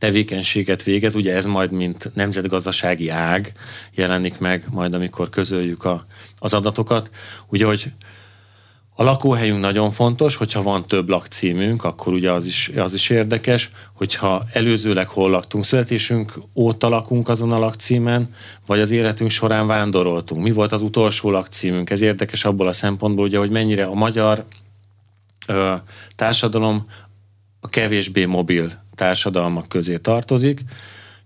[0.00, 3.52] tevékenységet végez, ugye ez majd mint nemzetgazdasági ág
[3.94, 6.06] jelenik meg majd, amikor közöljük a,
[6.38, 7.10] az adatokat.
[7.48, 7.92] Ugye, hogy
[8.94, 13.70] a lakóhelyünk nagyon fontos, hogyha van több lakcímünk, akkor ugye az is, az is érdekes,
[13.92, 18.30] hogyha előzőleg hol laktunk, születésünk óta lakunk azon a lakcímen,
[18.66, 20.42] vagy az életünk során vándoroltunk.
[20.42, 21.90] Mi volt az utolsó lakcímünk?
[21.90, 24.44] Ez érdekes abból a szempontból, ugye, hogy mennyire a magyar
[25.46, 25.74] ö,
[26.16, 26.86] társadalom
[27.60, 30.60] a kevésbé mobil társadalmak közé tartozik,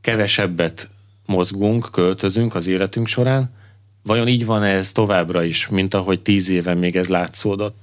[0.00, 0.88] kevesebbet
[1.26, 3.50] mozgunk, költözünk az életünk során.
[4.02, 7.76] Vajon így van ez továbbra is, mint ahogy tíz éve még ez látszódott?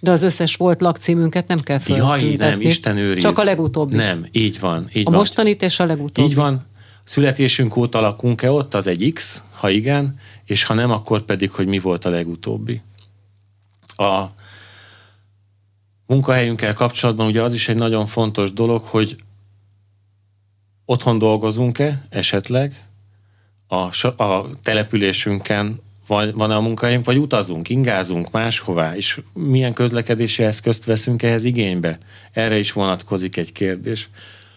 [0.00, 2.26] De az összes volt lakcímünket nem kell föltüntetni.
[2.26, 3.22] Jaj, nem, Isten őriz.
[3.22, 3.96] Csak a legutóbbi.
[3.96, 4.88] Nem, így van.
[4.92, 5.18] Így a van.
[5.18, 6.28] mostanit és a legutóbbi.
[6.28, 6.66] Így van.
[7.04, 11.66] Születésünk óta lakunk-e ott, az egy X, ha igen, és ha nem, akkor pedig, hogy
[11.66, 12.82] mi volt a legutóbbi.
[13.96, 14.24] A
[16.06, 19.16] munkahelyünkkel kapcsolatban ugye az is egy nagyon fontos dolog, hogy
[20.84, 22.72] otthon dolgozunk-e esetleg,
[23.66, 30.84] a, a településünken van, van-e a munkahelyünk, vagy utazunk, ingázunk máshová, és milyen közlekedési eszközt
[30.84, 31.98] veszünk ehhez igénybe?
[32.32, 34.08] Erre is vonatkozik egy kérdés.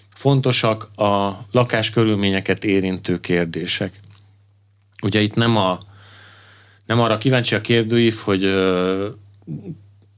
[0.09, 3.99] Fontosak a lakáskörülményeket érintő kérdések.
[5.01, 5.79] Ugye itt nem, a,
[6.85, 9.07] nem arra kíváncsi a kérdőív, hogy ö,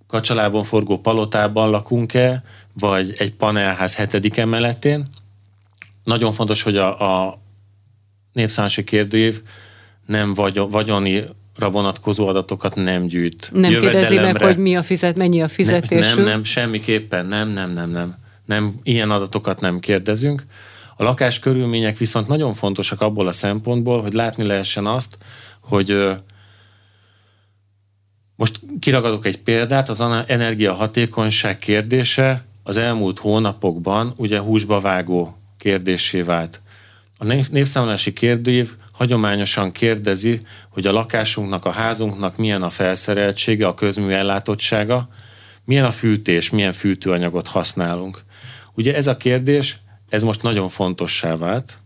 [0.08, 2.44] kacsalában forgó palotában lakunk-e,
[2.74, 5.08] vagy egy panelház hetedik emeletén,
[6.04, 7.42] nagyon fontos, hogy a, a
[8.34, 9.42] népszámolási kérdőív
[10.06, 13.50] nem vagyon, vagyonira vonatkozó adatokat nem gyűjt.
[13.54, 16.06] Nem kérdezi meg, hogy mi a fizet, mennyi a fizetésünk?
[16.06, 18.16] Nem, nem, nem, semmiképpen nem, nem, nem, nem.
[18.46, 20.46] Nem, ilyen adatokat nem kérdezünk.
[20.96, 25.18] A lakás körülmények viszont nagyon fontosak abból a szempontból, hogy látni lehessen azt,
[25.60, 26.18] hogy
[28.36, 36.62] most kiragadok egy példát, az energiahatékonyság kérdése az elmúlt hónapokban ugye húsba vágó kérdésé vált.
[37.18, 44.12] A népszámolási kérdőív hagyományosan kérdezi, hogy a lakásunknak, a házunknak milyen a felszereltsége, a közmű
[44.12, 45.10] ellátottsága,
[45.66, 48.24] milyen a fűtés, milyen fűtőanyagot használunk.
[48.76, 49.78] Ugye ez a kérdés,
[50.10, 51.80] ez most nagyon fontossá vált,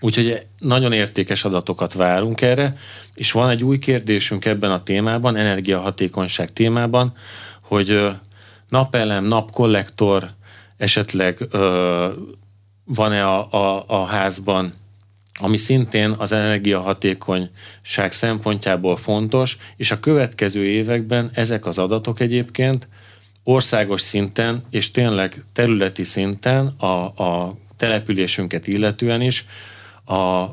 [0.00, 2.76] úgyhogy nagyon értékes adatokat várunk erre,
[3.14, 7.14] és van egy új kérdésünk ebben a témában, energiahatékonyság témában,
[7.60, 8.10] hogy
[8.68, 10.30] napelem, napkollektor,
[10.76, 11.46] esetleg
[12.94, 14.74] van-e a, a, a házban,
[15.40, 22.88] ami szintén az energiahatékonyság szempontjából fontos, és a következő években ezek az adatok egyébként
[23.42, 26.86] országos szinten, és tényleg területi szinten a,
[27.24, 29.44] a településünket illetően is
[30.06, 30.46] a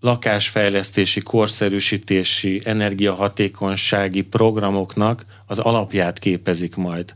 [0.00, 7.14] lakásfejlesztési, korszerűsítési, energiahatékonysági programoknak az alapját képezik majd.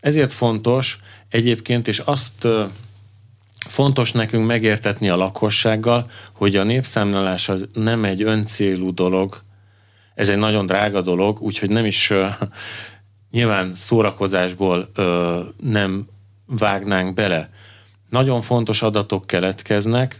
[0.00, 2.48] Ezért fontos egyébként, és azt
[3.68, 9.42] fontos nekünk megértetni a lakossággal, hogy a népszámlálás az nem egy öncélú dolog,
[10.14, 12.12] ez egy nagyon drága dolog, úgyhogy nem is
[13.30, 14.88] nyilván szórakozásból
[15.60, 16.06] nem
[16.46, 17.50] vágnánk bele.
[18.10, 20.18] Nagyon fontos adatok keletkeznek,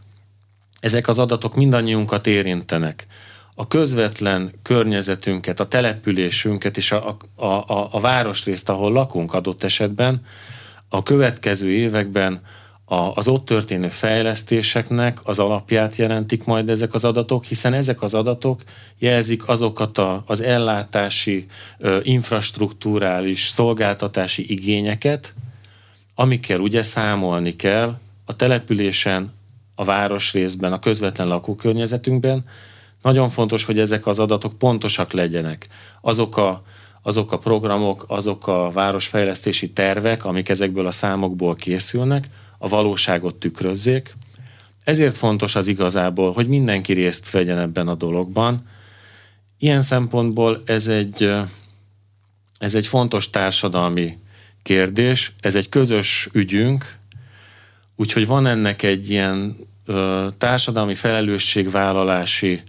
[0.80, 3.06] ezek az adatok mindannyiunkat érintenek.
[3.54, 10.22] A közvetlen környezetünket, a településünket és a, a, a, a városrészt, ahol lakunk adott esetben,
[10.88, 12.40] a következő években
[12.92, 18.14] a, az ott történő fejlesztéseknek az alapját jelentik majd ezek az adatok, hiszen ezek az
[18.14, 18.60] adatok
[18.98, 21.46] jelzik azokat a, az ellátási,
[22.02, 25.34] infrastruktúrális, szolgáltatási igényeket,
[26.14, 29.30] amikkel ugye számolni kell a településen,
[29.74, 32.44] a városrészben, a közvetlen lakókörnyezetünkben.
[33.02, 35.68] Nagyon fontos, hogy ezek az adatok pontosak legyenek.
[36.00, 36.62] Azok a,
[37.02, 42.28] azok a programok, azok a városfejlesztési tervek, amik ezekből a számokból készülnek,
[42.62, 44.14] a valóságot tükrözzék.
[44.84, 48.66] Ezért fontos az igazából, hogy mindenki részt vegyen ebben a dologban.
[49.58, 51.32] Ilyen szempontból ez egy,
[52.58, 54.18] ez egy fontos társadalmi
[54.62, 56.96] kérdés, ez egy közös ügyünk,
[57.96, 62.62] úgyhogy van ennek egy ilyen ö, társadalmi felelősségvállalási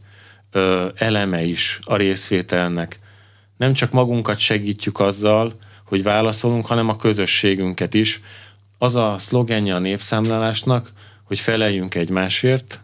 [0.51, 2.99] ö, eleme is a részvételnek.
[3.57, 5.53] Nem csak magunkat segítjük azzal,
[5.83, 8.21] hogy válaszolunk, hanem a közösségünket is,
[8.77, 10.91] az a szlogenje a népszámlálásnak,
[11.23, 12.81] hogy feleljünk egymásért,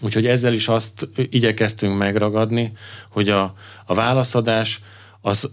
[0.00, 2.72] úgyhogy ezzel is azt igyekeztünk megragadni,
[3.08, 3.54] hogy a,
[3.86, 4.80] a válaszadás
[5.20, 5.50] az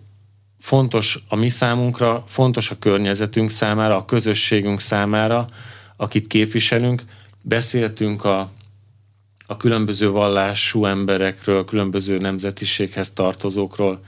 [0.60, 5.48] fontos a mi számunkra, fontos a környezetünk számára, a közösségünk számára,
[5.98, 7.04] akit képviselünk.
[7.44, 8.52] Beszéltünk a,
[9.46, 14.04] a különböző vallású emberekről, különböző nemzetiséghez tartozókról.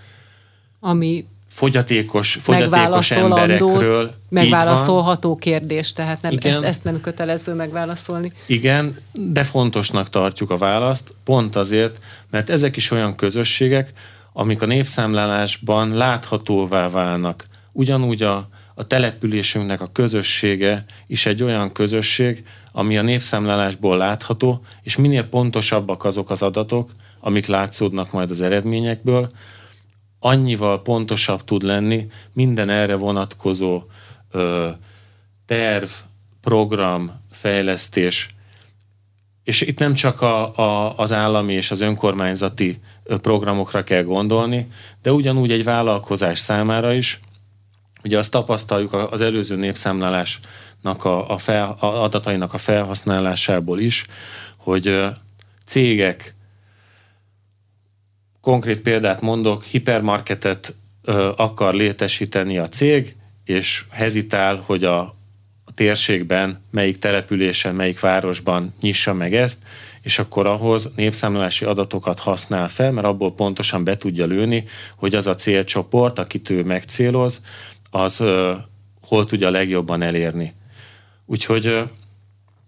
[0.79, 4.13] Ami fogyatékos, fogyatékos emberekről.
[4.29, 8.31] Megválaszolható kérdés, tehát nem, ezt, ezt nem kötelező megválaszolni.
[8.45, 13.93] Igen, de fontosnak tartjuk a választ, pont azért, mert ezek is olyan közösségek,
[14.33, 17.45] amik a népszámlálásban láthatóvá válnak.
[17.73, 24.95] Ugyanúgy a, a településünknek a közössége is egy olyan közösség, ami a népszámlálásból látható, és
[24.95, 26.89] minél pontosabbak azok az adatok,
[27.19, 29.29] amik látszódnak majd az eredményekből,
[30.25, 33.83] annyival pontosabb tud lenni minden erre vonatkozó
[34.31, 34.69] ö,
[35.45, 35.89] terv,
[36.41, 38.35] program, fejlesztés,
[39.43, 44.67] és itt nem csak a, a, az állami és az önkormányzati programokra kell gondolni,
[45.01, 47.19] de ugyanúgy egy vállalkozás számára is.
[48.03, 54.05] Ugye azt tapasztaljuk az előző népszámlálásnak a, a, fel, a adatainak a felhasználásából is,
[54.57, 55.03] hogy
[55.65, 56.35] cégek
[58.43, 64.99] Konkrét példát mondok, hipermarketet ö, akar létesíteni a cég, és hezitál, hogy a,
[65.65, 69.63] a térségben, melyik településen, melyik városban nyissa meg ezt,
[70.01, 74.63] és akkor ahhoz népszámlálási adatokat használ fel, mert abból pontosan be tudja lőni,
[74.97, 77.43] hogy az a célcsoport, akit ő megcéloz,
[77.91, 78.53] az ö,
[79.01, 80.53] hol tudja legjobban elérni.
[81.25, 81.83] Úgyhogy ö,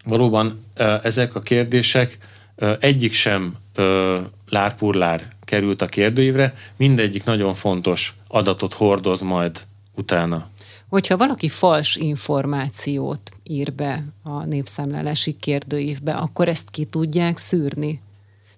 [0.05, 2.17] valóban ö, ezek a kérdések
[2.55, 9.61] ö, egyik sem ö, lárpurlár került a kérdőívre, mindegyik nagyon fontos adatot hordoz majd
[9.95, 10.47] utána.
[10.89, 18.01] Hogyha valaki fals információt ír be a népszámlálási kérdőívbe, akkor ezt ki tudják szűrni?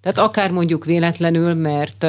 [0.01, 2.05] Tehát akár mondjuk véletlenül, mert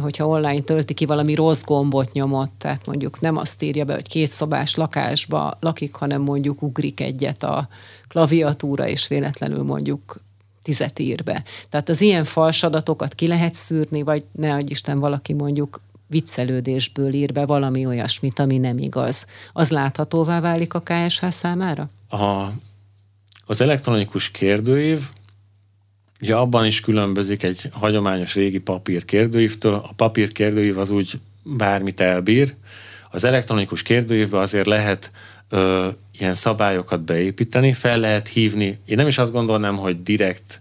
[0.00, 4.08] hogyha online tölti ki valami rossz gombot nyomott, tehát mondjuk nem azt írja be, hogy
[4.08, 7.68] két szobás lakásba lakik, hanem mondjuk ugrik egyet a
[8.08, 10.20] klaviatúra, és véletlenül mondjuk
[10.66, 11.42] tizet ír be.
[11.68, 17.12] Tehát az ilyen fals adatokat ki lehet szűrni, vagy ne adj Isten valaki mondjuk viccelődésből
[17.12, 19.26] ír be valami olyasmit, ami nem igaz.
[19.52, 21.88] Az láthatóvá válik a KSH számára?
[22.08, 22.46] A,
[23.46, 25.00] az elektronikus kérdőív
[26.20, 29.74] Ugye abban is különbözik egy hagyományos régi papír kérdőívtől.
[29.74, 32.54] A papír kérdőív az úgy bármit elbír.
[33.10, 35.10] Az elektronikus kérdőívben azért lehet
[35.48, 35.88] ö,
[36.18, 38.78] ilyen szabályokat beépíteni, fel lehet hívni.
[38.84, 40.60] Én nem is azt gondolnám, hogy direkt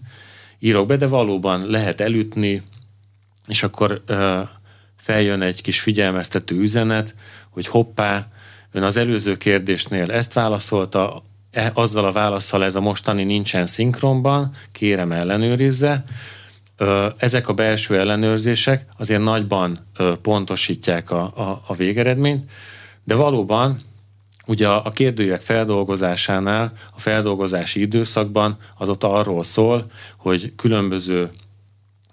[0.60, 2.62] írok be, de valóban lehet elütni,
[3.48, 4.42] és akkor ö,
[4.98, 7.16] feljön egy kis figyelmeztető üzenet,
[7.50, 8.28] hogy hoppá,
[8.72, 14.52] ön az előző kérdésnél ezt válaszolta, e, azzal a válaszsal ez a mostani nincsen szinkronban,
[14.72, 16.04] kérem ellenőrizze.
[16.78, 22.52] Ö, ezek a belső ellenőrzések azért nagyban ö, pontosítják a, a, a végeredményt,
[23.04, 23.82] De valóban
[24.46, 29.86] Ugye a kérdőjek feldolgozásánál, a feldolgozási időszakban az ott arról szól,
[30.18, 31.32] hogy különböző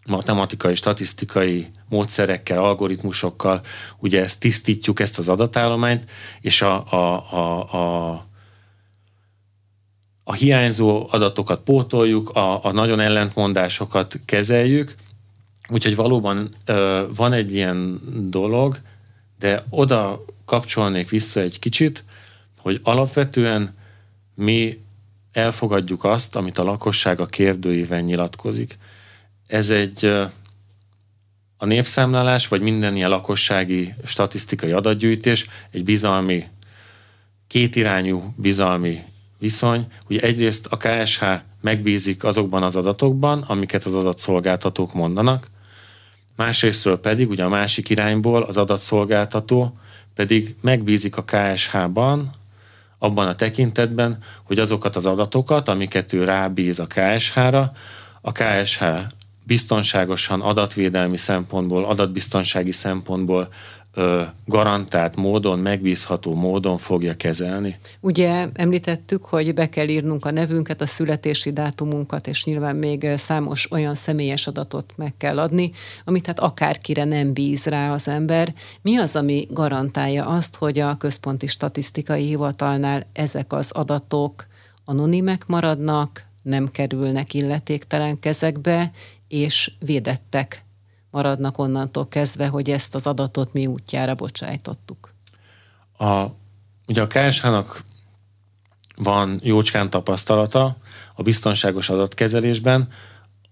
[0.07, 3.61] matematikai, statisztikai módszerekkel, algoritmusokkal
[3.99, 6.11] ugye ezt tisztítjuk, ezt az adatállományt,
[6.41, 8.31] és a, a, a, a
[10.25, 14.95] a hiányzó adatokat pótoljuk, a, a nagyon ellentmondásokat kezeljük,
[15.69, 18.81] úgyhogy valóban ö, van egy ilyen dolog,
[19.39, 22.05] de oda kapcsolnék vissza egy kicsit,
[22.63, 23.75] hogy alapvetően
[24.35, 24.81] mi
[25.33, 28.79] elfogadjuk azt, amit a lakosság a kérdőíven nyilatkozik.
[29.47, 30.05] Ez egy
[31.57, 36.45] a népszámlálás, vagy minden ilyen lakossági statisztikai adatgyűjtés egy bizalmi,
[37.47, 39.03] kétirányú bizalmi
[39.39, 41.25] viszony, hogy egyrészt a KSH
[41.61, 45.51] megbízik azokban az adatokban, amiket az adatszolgáltatók mondanak,
[46.37, 49.77] másrésztről pedig, ugye a másik irányból az adatszolgáltató
[50.15, 52.31] pedig megbízik a KSH-ban,
[53.03, 57.73] abban a tekintetben, hogy azokat az adatokat, amiket ő rábíz a KSH-ra,
[58.21, 58.85] a KSH
[59.45, 63.49] biztonságosan adatvédelmi szempontból, adatbiztonsági szempontból
[64.47, 67.77] garantált módon, megbízható módon fogja kezelni.
[68.01, 73.71] Ugye említettük, hogy be kell írnunk a nevünket, a születési dátumunkat, és nyilván még számos
[73.71, 75.73] olyan személyes adatot meg kell adni,
[76.05, 78.55] amit hát akárkire nem bíz rá az ember.
[78.83, 84.47] Mi az, ami garantálja azt, hogy a Központi Statisztikai Hivatalnál ezek az adatok
[84.85, 88.91] anonimek maradnak, nem kerülnek illetéktelen kezekbe,
[89.29, 90.65] és védettek
[91.13, 95.15] maradnak onnantól kezdve, hogy ezt az adatot mi útjára bocsájtottuk.
[95.99, 96.25] A,
[96.87, 97.85] ugye a KSH-nak
[98.97, 100.77] van jócskán tapasztalata
[101.15, 102.89] a biztonságos adatkezelésben,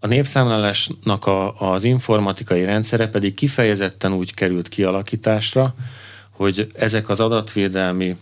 [0.01, 5.75] a népszámlálásnak a, az informatikai rendszere pedig kifejezetten úgy került kialakításra,
[6.31, 8.17] hogy ezek az adatvédelmi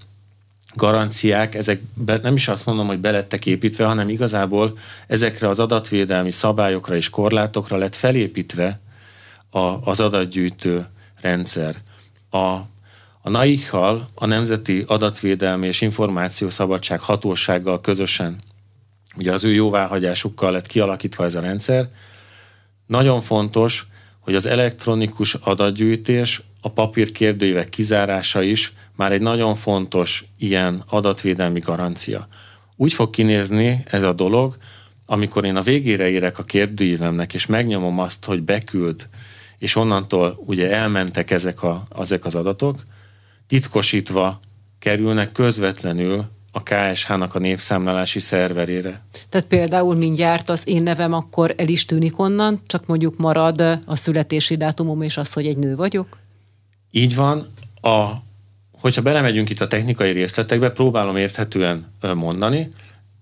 [0.74, 6.30] garanciák, ezek be, nem is azt mondom, hogy belettek építve, hanem igazából ezekre az adatvédelmi
[6.30, 8.80] szabályokra és korlátokra lett felépítve
[9.50, 9.58] a,
[9.90, 10.86] az adatgyűjtő
[11.20, 11.76] rendszer.
[12.30, 12.38] A,
[13.20, 18.42] a NAIH-hal, a Nemzeti Adatvédelmi és Információszabadság Hatósággal közösen,
[19.16, 21.88] ugye az ő jóváhagyásukkal lett kialakítva ez a rendszer.
[22.86, 23.86] Nagyon fontos,
[24.18, 31.60] hogy az elektronikus adatgyűjtés, a papír kérdőívek kizárása is már egy nagyon fontos ilyen adatvédelmi
[31.60, 32.28] garancia.
[32.76, 34.56] Úgy fog kinézni ez a dolog,
[35.06, 39.08] amikor én a végére érek a kérdőívemnek, és megnyomom azt, hogy beküld
[39.58, 42.86] és onnantól ugye elmentek ezek, a, ezek az adatok,
[43.46, 44.40] titkosítva
[44.78, 49.02] kerülnek közvetlenül a KSH-nak a népszámlálási szerverére.
[49.28, 53.96] Tehát például mindjárt az én nevem akkor el is tűnik onnan, csak mondjuk marad a
[53.96, 56.18] születési dátumom és az, hogy egy nő vagyok?
[56.90, 57.46] Így van.
[57.80, 58.06] A,
[58.80, 62.68] hogyha belemegyünk itt a technikai részletekbe, próbálom érthetően mondani,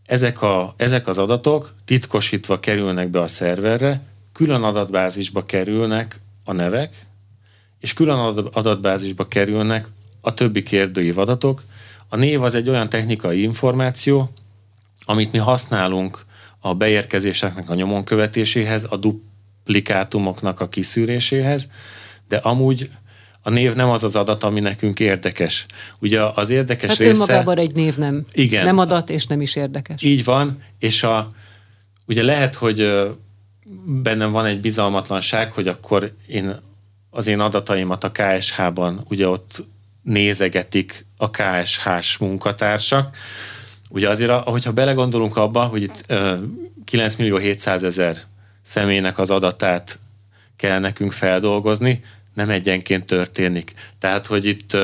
[0.06, 4.00] ezek, a, ezek az adatok titkosítva kerülnek be a szerverre,
[4.32, 7.06] külön adatbázisba kerülnek a nevek,
[7.80, 8.18] és külön
[8.52, 9.88] adatbázisba kerülnek
[10.20, 11.62] a többi kérdőív adatok.
[12.08, 14.30] A név az egy olyan technikai információ,
[15.04, 16.24] amit mi használunk
[16.60, 21.70] a beérkezéseknek a nyomon követéséhez, a duplikátumoknak a kiszűréséhez,
[22.28, 22.90] de amúgy
[23.42, 25.66] a név nem az az adat, ami nekünk érdekes.
[25.98, 27.10] Ugye az érdekes hát része...
[27.10, 30.02] önmagában egy név nem, igen, nem adat, és nem is érdekes.
[30.02, 31.32] Így van, és a,
[32.06, 32.80] ugye lehet, hogy
[34.02, 36.56] bennem van egy bizalmatlanság, hogy akkor én
[37.10, 39.64] az én adataimat a KSH-ban ugye ott
[40.02, 43.16] nézegetik a KSH-s munkatársak.
[43.90, 46.14] Ugye azért, ahogyha belegondolunk abba, hogy itt
[46.84, 48.16] 9 millió 700 ezer
[48.62, 49.98] személynek az adatát
[50.56, 52.04] kell nekünk feldolgozni,
[52.34, 53.74] nem egyenként történik.
[53.98, 54.76] Tehát, hogy itt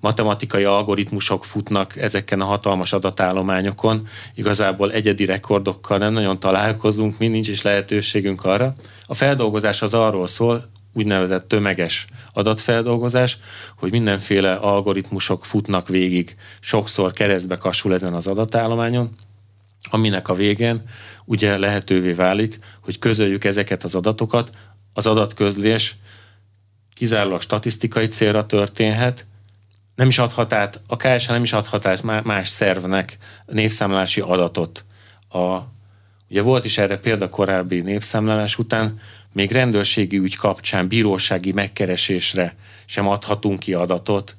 [0.00, 4.06] matematikai algoritmusok futnak ezeken a hatalmas adatállományokon.
[4.34, 8.74] Igazából egyedi rekordokkal nem nagyon találkozunk, mi nincs is lehetőségünk arra.
[9.06, 13.38] A feldolgozás az arról szól, úgynevezett tömeges adatfeldolgozás,
[13.78, 19.16] hogy mindenféle algoritmusok futnak végig, sokszor keresztbe kasul ezen az adatállományon,
[19.90, 20.82] aminek a végén
[21.24, 24.50] ugye lehetővé válik, hogy közöljük ezeket az adatokat.
[24.92, 25.96] Az adatközlés
[26.94, 29.26] kizárólag statisztikai célra történhet,
[29.96, 34.84] nem is adhat át, a KSH nem is adhat át más szervnek népszámlálási adatot.
[35.28, 35.58] A,
[36.30, 39.00] ugye volt is erre példa korábbi népszámlálás után,
[39.32, 44.36] még rendőrségi ügy kapcsán bírósági megkeresésre sem adhatunk ki adatot,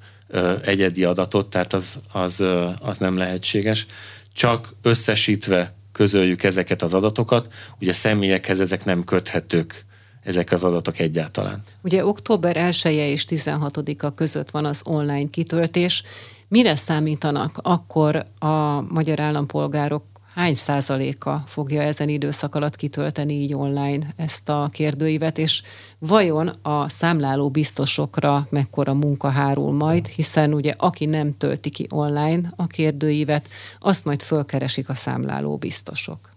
[0.63, 2.43] egyedi adatot, tehát az, az,
[2.79, 3.85] az nem lehetséges.
[4.33, 9.85] Csak összesítve közöljük ezeket az adatokat, ugye személyekhez ezek nem köthetők
[10.27, 11.61] ezek az adatok egyáltalán.
[11.81, 16.03] Ugye október 1 -e és 16-a között van az online kitöltés.
[16.47, 20.03] Mire számítanak akkor a magyar állampolgárok
[20.33, 25.61] hány százaléka fogja ezen időszak alatt kitölteni így online ezt a kérdőívet, és
[25.99, 32.53] vajon a számláló biztosokra mekkora munka hárul majd, hiszen ugye aki nem tölti ki online
[32.55, 33.47] a kérdőívet,
[33.79, 36.36] azt majd fölkeresik a számláló biztosok.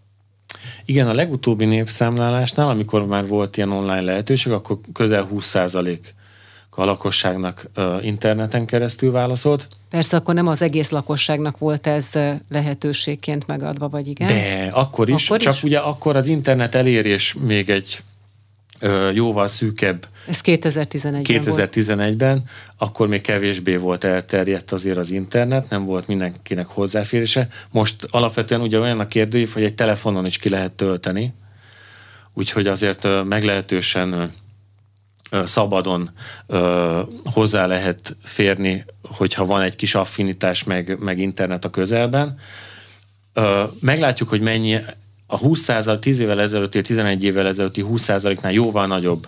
[0.84, 5.98] Igen, a legutóbbi népszámlálásnál, amikor már volt ilyen online lehetőség, akkor közel 20%
[6.80, 7.70] a lakosságnak
[8.00, 9.68] interneten keresztül válaszolt.
[9.90, 12.10] Persze akkor nem az egész lakosságnak volt ez
[12.48, 14.26] lehetőségként megadva, vagy igen?
[14.26, 15.62] De, akkor is, akkor csak is?
[15.62, 18.02] ugye akkor az internet elérés még egy
[19.12, 20.08] jóval szűkebb.
[20.28, 22.48] Ez 2011-ben 2011-ben, volt.
[22.76, 27.48] akkor még kevésbé volt elterjedt azért az internet, nem volt mindenkinek hozzáférése.
[27.70, 31.34] Most alapvetően ugye olyan a kérdőív, hogy egy telefonon is ki lehet tölteni,
[32.34, 34.32] úgyhogy azért meglehetősen
[35.44, 36.10] szabadon
[36.46, 42.38] ö, hozzá lehet férni, hogyha van egy kis affinitás, meg, meg internet a közelben.
[43.32, 44.78] Ö, meglátjuk, hogy mennyi
[45.30, 45.70] a 20
[46.00, 49.26] 10 évvel ezelőtti, 11 évvel ezelőtti 20%-nál jóval nagyobb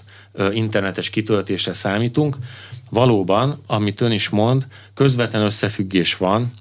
[0.53, 2.37] internetes kitöltésre számítunk.
[2.91, 6.53] Valóban, amit ön is mond, közvetlen összefüggés van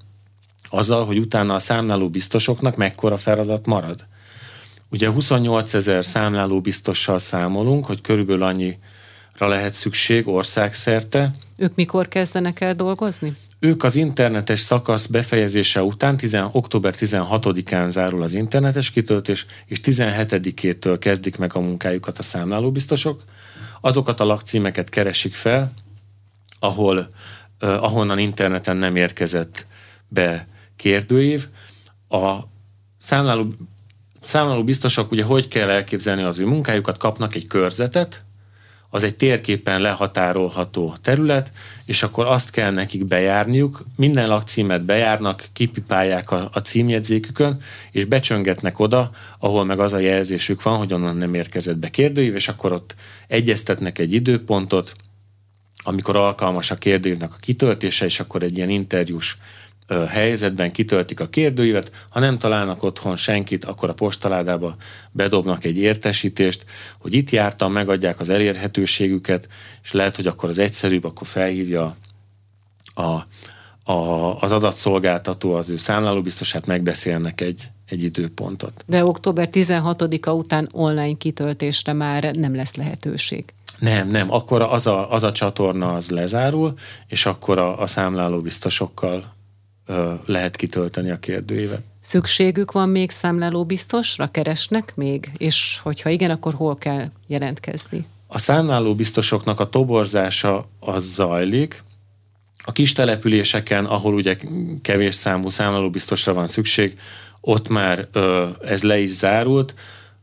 [0.64, 4.04] azzal, hogy utána a számláló biztosoknak mekkora feladat marad.
[4.90, 8.78] Ugye 28 ezer számláló biztossal számolunk, hogy körülbelül annyi
[9.48, 11.34] lehet szükség országszerte.
[11.56, 13.32] Ők mikor kezdenek el dolgozni?
[13.58, 20.96] Ők az internetes szakasz befejezése után, 10, október 16-án zárul az internetes kitöltés, és 17-től
[21.00, 23.22] kezdik meg a munkájukat a számlálóbiztosok.
[23.80, 25.72] Azokat a lakcímeket keresik fel,
[26.58, 27.08] ahol,
[27.60, 29.66] uh, ahonnan interneten nem érkezett
[30.08, 31.46] be kérdőív.
[32.08, 32.38] A
[32.98, 33.52] számláló,
[34.20, 38.24] számláló biztosok ugye hogy kell elképzelni az ő munkájukat, kapnak egy körzetet,
[38.94, 41.52] az egy térképen lehatárolható terület,
[41.84, 48.78] és akkor azt kell nekik bejárniuk, minden lakcímet bejárnak, kipipálják a, a címjegyzékükön, és becsöngetnek
[48.78, 52.72] oda, ahol meg az a jelzésük van, hogy onnan nem érkezett be kérdőív, és akkor
[52.72, 52.94] ott
[53.28, 54.96] egyeztetnek egy időpontot,
[55.82, 59.38] amikor alkalmas a kérdőívnek a kitöltése, és akkor egy ilyen interjús
[60.00, 64.76] helyzetben kitöltik a kérdőívet, ha nem találnak otthon senkit, akkor a postaládába
[65.10, 66.64] bedobnak egy értesítést,
[67.00, 69.48] hogy itt jártam, megadják az elérhetőségüket,
[69.82, 71.96] és lehet, hogy akkor az egyszerűbb, akkor felhívja
[72.94, 73.26] a,
[73.92, 78.84] a, az adatszolgáltató az ő számlálóbiztosát, megbeszélnek egy, egy időpontot.
[78.86, 83.44] De október 16-a után online kitöltésre már nem lesz lehetőség.
[83.78, 86.74] Nem, nem, akkor az a, az a csatorna az lezárul,
[87.06, 89.34] és akkor a, a számlálóbiztosokkal
[90.26, 91.82] lehet kitölteni a kérdőívet.
[92.00, 94.26] Szükségük van még számláló biztosra?
[94.26, 95.30] Keresnek még?
[95.36, 98.04] És hogyha igen, akkor hol kell jelentkezni?
[98.26, 101.82] A számláló biztosoknak a toborzása az zajlik.
[102.64, 104.36] A kis településeken, ahol ugye
[104.82, 106.98] kevés számú számláló biztosra van szükség,
[107.40, 109.74] ott már ö, ez le is zárult.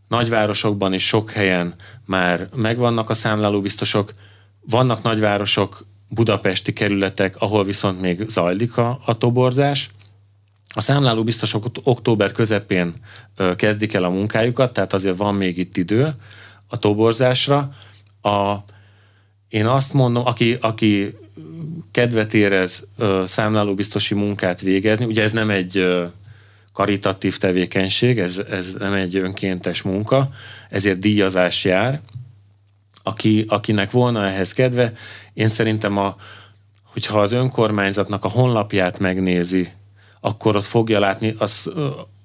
[0.08, 1.74] Nagyvárosokban is sok helyen
[2.06, 4.14] már megvannak a számláló biztosok.
[4.62, 9.90] Vannak nagyvárosok, budapesti kerületek, ahol viszont még zajlik a, a toborzás.
[10.74, 12.94] A számláló biztosok október közepén
[13.56, 16.14] kezdik el a munkájukat, tehát azért van még itt idő
[16.68, 17.70] a toborzásra.
[18.22, 18.56] A,
[19.48, 21.18] én azt mondom, aki, aki
[21.92, 22.88] kedvet érez
[23.24, 25.88] számlálóbiztosi munkát végezni, ugye ez nem egy
[26.74, 30.30] karitatív tevékenység, ez, ez nem egy önkéntes munka,
[30.70, 32.02] ezért díjazás jár,
[33.04, 34.92] aki, akinek volna ehhez kedve,
[35.34, 36.16] én szerintem a,
[36.84, 39.72] hogyha az önkormányzatnak a honlapját megnézi,
[40.22, 41.72] akkor ott fogja látni, az,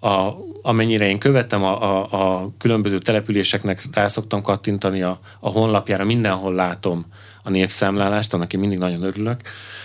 [0.00, 0.30] a,
[0.62, 6.54] amennyire én követtem a, a, a különböző településeknek, rá szoktam kattintani a, a honlapjára, mindenhol
[6.54, 7.06] látom
[7.42, 9.40] a népszámlálást, annak én mindig nagyon örülök,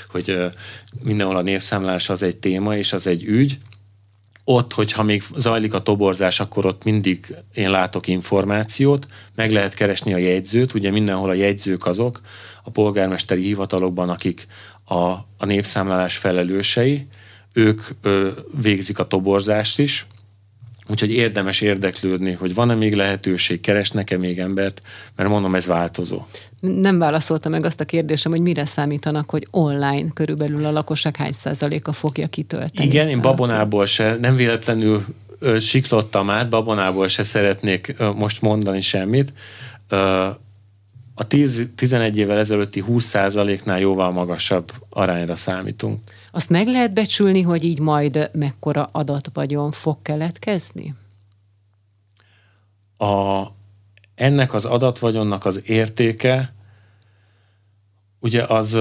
[0.09, 0.49] hogy
[1.03, 3.57] mindenhol a népszámlálás az egy téma, és az egy ügy,
[4.51, 10.13] ott, hogyha még zajlik a toborzás, akkor ott mindig én látok információt, meg lehet keresni
[10.13, 12.21] a jegyzőt, ugye mindenhol a jegyzők azok,
[12.63, 14.47] a polgármesteri hivatalokban, akik
[14.85, 14.95] a,
[15.37, 17.07] a népszámlálás felelősei,
[17.53, 18.29] ők ö,
[18.61, 20.07] végzik a toborzást is,
[20.89, 24.81] Úgyhogy érdemes érdeklődni, hogy van-e még lehetőség, keresnek-e még embert,
[25.15, 26.25] mert mondom, ez változó.
[26.59, 31.31] Nem válaszolta meg azt a kérdésem, hogy mire számítanak, hogy online körülbelül a lakosság hány
[31.31, 32.87] százaléka fogja kitölteni.
[32.87, 35.05] Igen, én babonából se, nem véletlenül
[35.59, 39.33] siklottam át, babonából se szeretnék most mondani semmit.
[41.15, 43.13] A 10, 11 évvel ezelőtti 20
[43.63, 45.99] nál jóval magasabb arányra számítunk.
[46.31, 50.95] Azt meg lehet becsülni, hogy így majd mekkora adatvagyon fog keletkezni?
[52.97, 53.43] A,
[54.15, 56.53] ennek az adatvagyonnak az értéke,
[58.19, 58.77] ugye az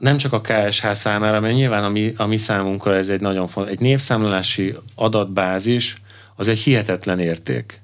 [0.00, 3.46] nem csak a KSH számára, mert nyilván a mi, a mi számunkra ez egy nagyon
[3.46, 6.02] fontos, egy népszámlálási adatbázis,
[6.36, 7.82] az egy hihetetlen érték.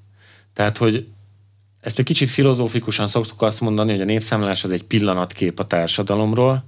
[0.52, 1.06] Tehát, hogy
[1.86, 6.64] ezt egy kicsit filozófikusan szoktuk azt mondani, hogy a népszámlálás az egy pillanatkép a társadalomról,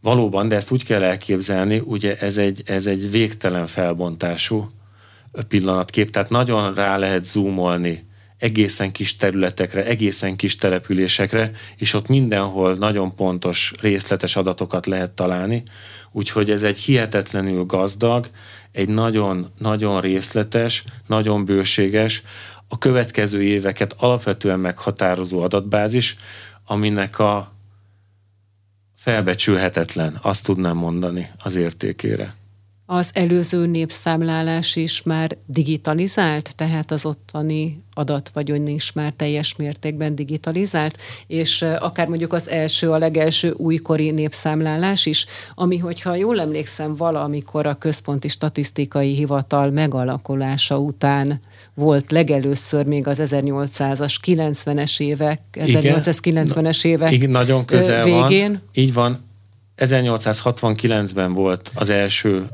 [0.00, 4.70] Valóban, de ezt úgy kell elképzelni, ugye ez egy, ez egy végtelen felbontású
[5.48, 8.06] pillanatkép, tehát nagyon rá lehet zoomolni
[8.38, 15.62] egészen kis területekre, egészen kis településekre, és ott mindenhol nagyon pontos, részletes adatokat lehet találni.
[16.12, 18.28] Úgyhogy ez egy hihetetlenül gazdag,
[18.72, 22.22] egy nagyon-nagyon részletes, nagyon bőséges,
[22.68, 26.16] a következő éveket alapvetően meghatározó adatbázis,
[26.64, 27.52] aminek a
[28.96, 32.34] felbecsülhetetlen, azt tudnám mondani az értékére.
[32.86, 40.98] Az előző népszámlálás is már digitalizált, tehát az ottani adatvagyon is már teljes mértékben digitalizált,
[41.26, 47.66] és akár mondjuk az első, a legelső újkori népszámlálás is, ami, hogyha jól emlékszem, valamikor
[47.66, 51.40] a Központi Statisztikai Hivatal megalakulása után
[51.74, 58.50] volt legelőször még az 1800-as, 90-es évek, 1890-es évek igen, nagyon közel végén.
[58.50, 58.62] Van.
[58.72, 59.18] Így van,
[59.76, 62.46] 1869-ben volt az első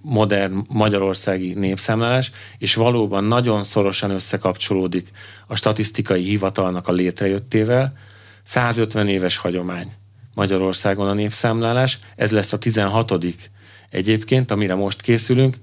[0.00, 5.10] modern magyarországi népszámlálás, és valóban nagyon szorosan összekapcsolódik
[5.46, 7.92] a statisztikai hivatalnak a létrejöttével.
[8.42, 9.92] 150 éves hagyomány
[10.34, 13.12] Magyarországon a népszámlálás, ez lesz a 16
[13.90, 15.56] egyébként, amire most készülünk,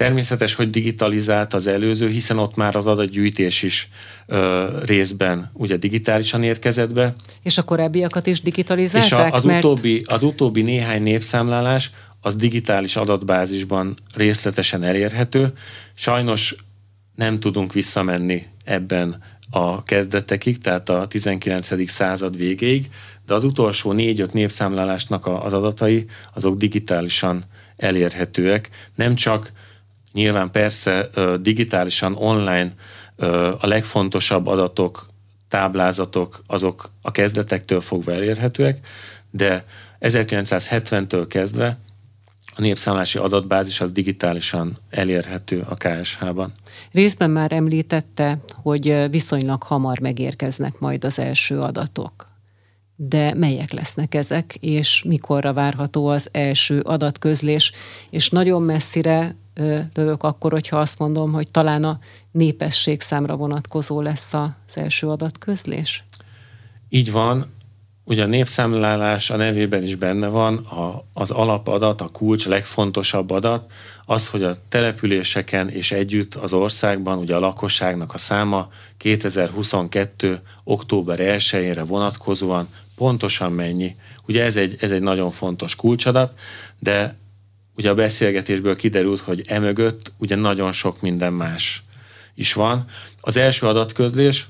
[0.00, 3.88] Természetes, hogy digitalizált az előző, hiszen ott már az adatgyűjtés is
[4.26, 7.14] ö, részben ugye digitálisan érkezett be.
[7.42, 9.06] És a korábbiakat is digitalizálták?
[9.06, 9.64] És a, az, mert...
[9.64, 11.90] utóbbi, az utóbbi néhány népszámlálás
[12.20, 15.52] az digitális adatbázisban részletesen elérhető.
[15.94, 16.54] Sajnos
[17.14, 21.90] nem tudunk visszamenni ebben a kezdetekig, tehát a 19.
[21.90, 22.90] század végéig,
[23.26, 27.44] de az utolsó négy-öt népszámlálásnak az adatai azok digitálisan
[27.76, 28.70] elérhetőek.
[28.94, 29.52] Nem csak
[30.12, 32.70] Nyilván persze digitálisan, online
[33.60, 35.06] a legfontosabb adatok,
[35.48, 38.86] táblázatok, azok a kezdetektől fogva elérhetőek,
[39.30, 39.64] de
[40.00, 41.78] 1970-től kezdve
[42.56, 46.52] a népszámlási adatbázis az digitálisan elérhető a KSH-ban.
[46.92, 52.28] Részben már említette, hogy viszonylag hamar megérkeznek majd az első adatok.
[52.96, 57.72] De melyek lesznek ezek, és mikorra várható az első adatközlés,
[58.10, 59.36] és nagyon messzire
[59.94, 61.98] lövök akkor, hogyha azt mondom, hogy talán a
[62.30, 66.04] népesség számra vonatkozó lesz az első adatközlés?
[66.88, 67.46] Így van.
[68.04, 73.30] Ugye a népszámlálás a nevében is benne van, a, az alapadat, a kulcs, a legfontosabb
[73.30, 73.72] adat,
[74.04, 80.40] az, hogy a településeken és együtt az országban ugye a lakosságnak a száma 2022.
[80.64, 83.96] október 1-ére vonatkozóan pontosan mennyi.
[84.26, 86.38] Ugye ez egy, ez egy nagyon fontos kulcsadat,
[86.78, 87.16] de
[87.80, 91.82] ugye a beszélgetésből kiderült, hogy emögött ugye nagyon sok minden más
[92.34, 92.84] is van.
[93.20, 94.48] Az első adatközlés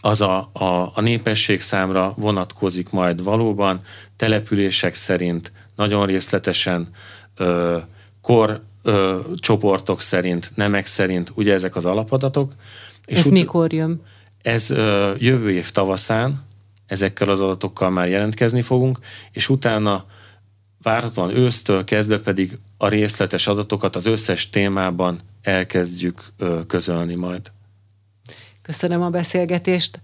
[0.00, 3.80] az a, a, a népesség számra vonatkozik majd valóban,
[4.16, 6.88] települések szerint, nagyon részletesen,
[7.36, 7.78] ö,
[8.22, 12.52] kor ö, csoportok szerint, nemek szerint, ugye ezek az alapadatok.
[13.04, 14.02] És ez ut- mikor jön?
[14.42, 16.44] Ez ö, jövő év tavaszán,
[16.86, 18.98] ezekkel az adatokkal már jelentkezni fogunk,
[19.30, 20.04] és utána
[20.82, 26.32] várhatóan ősztől kezdve pedig a részletes adatokat az összes témában elkezdjük
[26.66, 27.50] közölni majd.
[28.62, 30.00] Köszönöm a beszélgetést.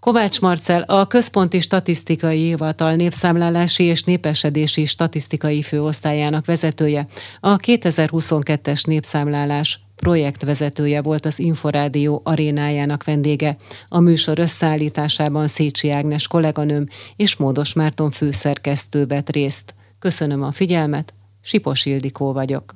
[0.00, 7.06] Kovács Marcel, a Központi Statisztikai Hivatal népszámlálási és népesedési statisztikai főosztályának vezetője,
[7.40, 13.56] a 2022-es népszámlálás projektvezetője volt az Inforádió arénájának vendége.
[13.88, 19.74] A műsor összeállításában Szécsi Ágnes kolléganőm és Módos Márton főszerkesztő vett részt.
[20.00, 22.74] Köszönöm a figyelmet, Sipos Ildikó vagyok.